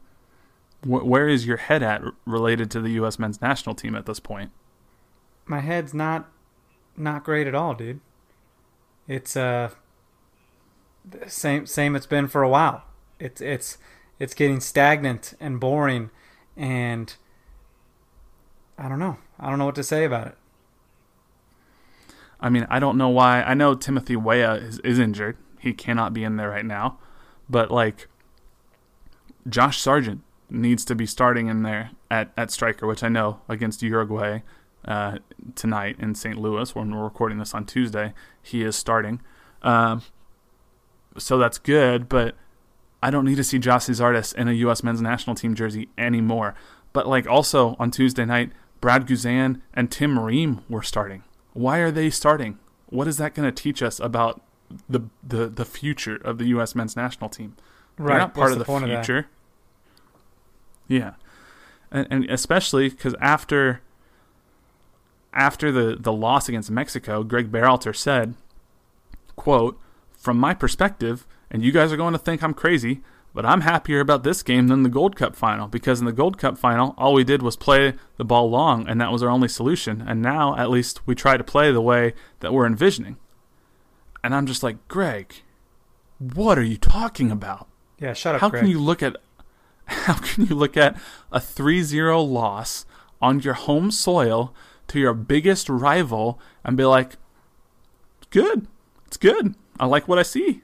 [0.83, 3.18] wh- where is your head at related to the U.S.
[3.18, 4.51] men's national team at this point?
[5.47, 6.29] My head's not
[6.99, 8.01] not great at all, dude.
[9.07, 9.70] It's uh
[11.26, 12.85] same same it's been for a while.
[13.18, 13.79] It's it's
[14.19, 16.11] it's getting stagnant and boring
[16.57, 17.14] and
[18.77, 19.19] I don't know.
[19.39, 20.35] I don't know what to say about it.
[22.41, 23.43] I mean, I don't know why.
[23.43, 25.37] I know Timothy Weah is, is injured.
[25.59, 26.99] He cannot be in there right now.
[27.51, 28.07] But, like,
[29.49, 33.83] Josh Sargent needs to be starting in there at, at striker, which I know against
[33.83, 34.41] Uruguay
[34.85, 35.19] uh,
[35.57, 36.39] tonight in St.
[36.39, 38.14] Louis when we're recording this on Tuesday.
[38.41, 39.21] He is starting.
[39.62, 40.03] Um,
[41.16, 42.37] so that's good, but
[43.03, 44.83] I don't need to see Josh Zardes in a U.S.
[44.83, 46.55] men's national team jersey anymore.
[46.93, 51.23] But, like, also on Tuesday night, Brad Guzan and Tim Ream were starting.
[51.53, 52.59] Why are they starting?
[52.87, 54.41] What is that going to teach us about
[54.89, 56.75] the the the future of the U.S.
[56.75, 57.57] men's national team?
[57.97, 58.09] Right.
[58.15, 59.05] They're not part What's of the, point of that?
[59.05, 59.29] future.
[60.89, 61.15] yeah,
[61.91, 63.81] and, and especially because after
[65.33, 68.35] after the the loss against Mexico, Greg Berhalter said,
[69.37, 69.79] "quote
[70.13, 73.01] From my perspective, and you guys are going to think I'm crazy."
[73.35, 76.39] But I'm happier about this game than the Gold Cup final because in the Gold
[76.39, 79.49] Cup final, all we did was play the ball long, and that was our only
[79.49, 80.01] solution.
[80.01, 83.17] And now, at least, we try to play the way that we're envisioning.
[84.25, 85.43] And I'm just like, Greg,
[86.19, 87.69] what are you talking about?
[87.99, 88.63] Yeah, shut up, How Greg.
[88.63, 89.17] can you look at
[89.85, 90.97] how can you look at
[91.31, 92.87] a 3-0 loss
[93.21, 94.55] on your home soil
[94.89, 97.19] to your biggest rival and be like,
[98.31, 98.67] "Good.
[99.07, 99.55] It's good.
[99.79, 100.63] I like what I see."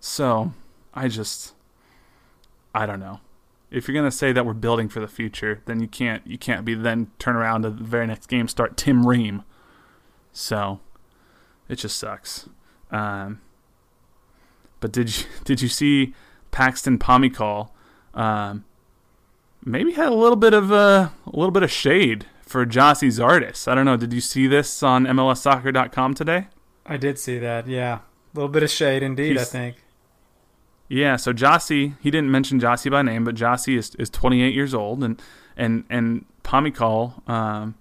[0.00, 0.52] So,
[0.94, 1.54] I just
[2.74, 3.20] I don't know.
[3.70, 6.64] If you're gonna say that we're building for the future, then you can't you can't
[6.64, 9.42] be then turn around to the very next game start Tim Ream.
[10.32, 10.80] So
[11.68, 12.48] it just sucks.
[12.90, 13.40] Um,
[14.80, 16.14] but did you did you see
[16.50, 17.70] Paxton Pomykal?
[18.14, 18.64] Um,
[19.64, 23.68] maybe had a little bit of uh, a little bit of shade for Gyasi Zardes.
[23.68, 23.96] I don't know.
[23.98, 26.46] Did you see this on MLSsoccer.com today?
[26.86, 27.66] I did see that.
[27.68, 28.00] Yeah, a
[28.34, 29.32] little bit of shade indeed.
[29.32, 29.76] He's- I think.
[30.88, 34.72] Yeah, so Gyasi, he didn't mention Gyasi by name, but Gyasi is, is 28 years
[34.72, 35.20] old, and
[35.56, 37.74] and and Pomykal um,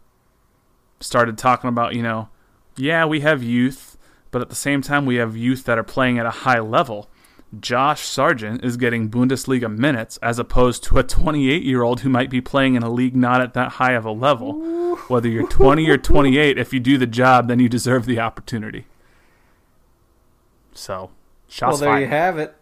[0.99, 2.27] started talking about, you know,
[2.75, 3.97] yeah, we have youth,
[4.31, 7.09] but at the same time, we have youth that are playing at a high level.
[7.57, 12.29] Josh Sargent is getting Bundesliga minutes as opposed to a 28 year old who might
[12.29, 14.97] be playing in a league not at that high of a level.
[15.07, 18.85] Whether you're 20 or 28, if you do the job, then you deserve the opportunity.
[20.73, 21.11] So,
[21.47, 22.01] shots well, there fired.
[22.01, 22.56] you have it.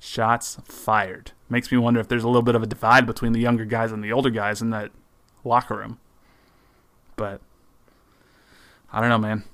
[0.00, 1.32] Shots fired.
[1.50, 3.90] Makes me wonder if there's a little bit of a divide between the younger guys
[3.90, 4.90] and the older guys in that
[5.44, 5.98] locker room.
[7.16, 7.40] But
[8.92, 9.44] I don't know, man.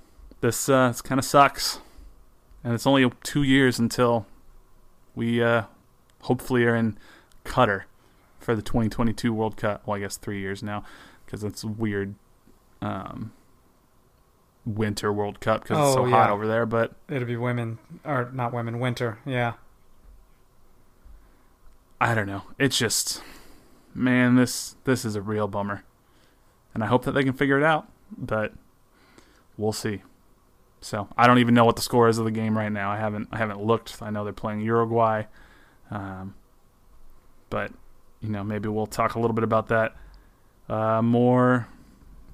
[0.41, 1.79] This uh, this kind of sucks,
[2.63, 4.27] and it's only two years until
[5.15, 5.63] we uh,
[6.23, 6.99] hopefully are in
[7.45, 7.85] Qatar
[8.39, 9.83] for the 2022 World Cup.
[9.87, 10.85] Well, I guess three years now
[11.25, 12.15] because it's weird
[12.83, 13.33] um,
[14.67, 16.67] winter World Cup because it's so Oh, hot over there.
[16.67, 18.79] But It'll be women or not women.
[18.79, 19.19] Winter.
[19.25, 19.55] Yeah.
[22.05, 22.43] I don't know.
[22.59, 23.23] It's just,
[23.95, 25.85] man, this this is a real bummer,
[26.75, 27.89] and I hope that they can figure it out.
[28.15, 28.53] But
[29.57, 30.03] we'll see.
[30.83, 32.91] So I don't even know what the score is of the game right now.
[32.91, 34.03] I haven't I haven't looked.
[34.03, 35.23] I know they're playing Uruguay,
[35.91, 36.35] um,
[37.49, 37.73] but
[38.21, 39.97] you know maybe we'll talk a little bit about that
[40.69, 41.69] uh, more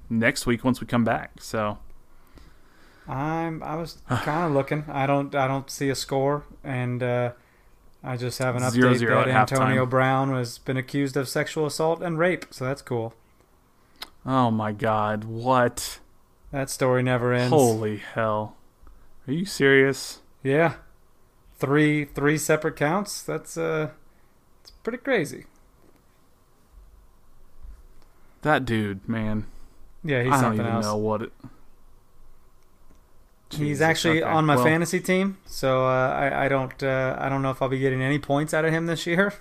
[0.09, 1.39] next week once we come back.
[1.39, 1.77] So
[3.07, 3.63] I'm.
[3.63, 4.83] I was kind of looking.
[4.89, 5.33] I don't.
[5.33, 7.31] I don't see a score, and uh,
[8.03, 9.51] I just have an update Zero, zero that at halftime.
[9.61, 12.45] Antonio Brown has been accused of sexual assault and rape.
[12.51, 13.13] So that's cool.
[14.25, 15.99] oh my God, what?
[16.51, 17.51] That story never ends.
[17.53, 18.57] Holy hell!
[19.27, 20.19] Are you serious?
[20.43, 20.75] Yeah.
[21.57, 23.21] Three three separate counts.
[23.21, 23.91] That's uh,
[24.61, 25.45] it's pretty crazy.
[28.41, 29.45] That dude, man.
[30.03, 30.85] Yeah, he's I don't something even else.
[30.85, 31.31] know what it.
[33.51, 34.31] He's actually okay.
[34.31, 37.61] on my Well, fantasy team, so uh, I I don't uh, I don't know if
[37.61, 39.33] I'll be getting any points out of him this year.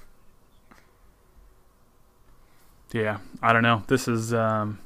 [2.92, 3.84] Yeah, I don't know.
[3.86, 4.80] This is, um,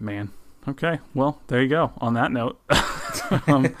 [0.00, 0.30] man.
[0.66, 1.92] Okay, well, there you go.
[1.98, 2.58] On that note,
[3.46, 3.74] um,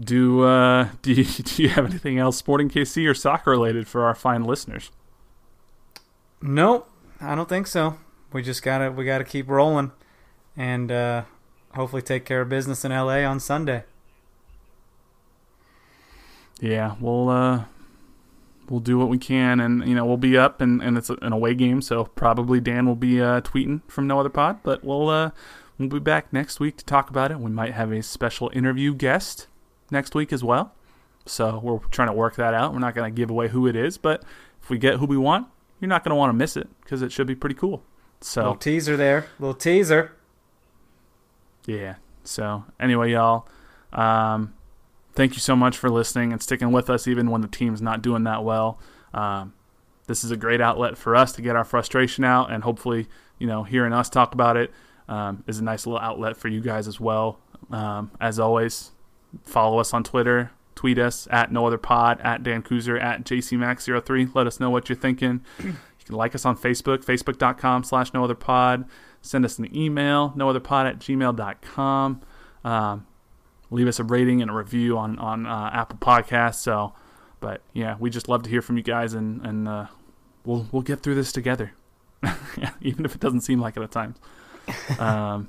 [0.00, 4.04] do uh, do you, do you have anything else, Sporting KC or soccer related, for
[4.04, 4.90] our fine listeners?
[6.40, 6.90] Nope,
[7.20, 7.98] I don't think so.
[8.32, 9.92] We just gotta we gotta keep rolling,
[10.56, 11.22] and uh,
[11.74, 13.84] hopefully take care of business in LA on Sunday.
[16.60, 17.64] Yeah, we'll uh,
[18.68, 21.32] we'll do what we can, and you know we'll be up, and, and it's an
[21.32, 25.08] away game, so probably Dan will be uh, tweeting from no other pod, but we'll
[25.08, 25.30] uh,
[25.78, 27.38] we'll be back next week to talk about it.
[27.38, 29.46] We might have a special interview guest
[29.90, 30.74] next week as well,
[31.26, 32.72] so we're trying to work that out.
[32.72, 34.24] We're not going to give away who it is, but
[34.60, 35.46] if we get who we want,
[35.80, 37.84] you're not going to want to miss it because it should be pretty cool.
[38.20, 40.12] So Little teaser there, little teaser.
[41.66, 41.96] Yeah.
[42.24, 43.48] So anyway, y'all,
[43.92, 44.54] um,
[45.14, 48.02] thank you so much for listening and sticking with us even when the team's not
[48.02, 48.78] doing that well.
[49.14, 49.54] Um,
[50.06, 53.46] this is a great outlet for us to get our frustration out, and hopefully, you
[53.46, 54.72] know, hearing us talk about it
[55.08, 57.38] um, is a nice little outlet for you guys as well.
[57.70, 58.92] Um, as always,
[59.42, 60.50] follow us on Twitter.
[60.74, 64.34] Tweet us at no other pod at Dan Kuzer at JCMax03.
[64.34, 65.44] Let us know what you're thinking.
[65.58, 68.88] You can like us on Facebook, facebook.com slash no other pod.
[69.20, 72.20] Send us an email, no other pod at gmail.com.
[72.64, 73.06] Um,
[73.70, 76.56] leave us a rating and a review on, on uh, Apple Podcasts.
[76.56, 76.94] So,
[77.40, 79.86] but yeah, we just love to hear from you guys and, and uh,
[80.44, 81.72] we'll, we'll get through this together.
[82.80, 84.16] even if it doesn't seem like it at times.
[84.98, 85.48] um,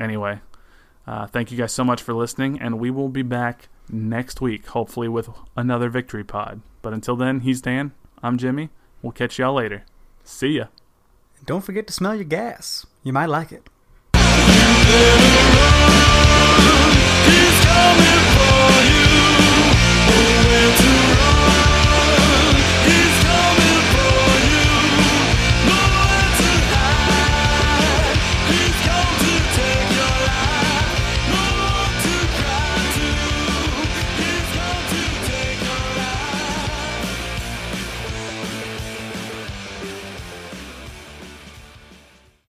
[0.00, 0.40] anyway,
[1.06, 4.66] uh, thank you guys so much for listening, and we will be back next week,
[4.68, 6.62] hopefully with another victory pod.
[6.80, 7.92] But until then, he's Dan.
[8.22, 8.70] I'm Jimmy.
[9.02, 9.84] We'll catch y'all later.
[10.24, 10.66] See ya.
[11.44, 12.86] Don't forget to smell your gas.
[13.02, 13.68] You might like it.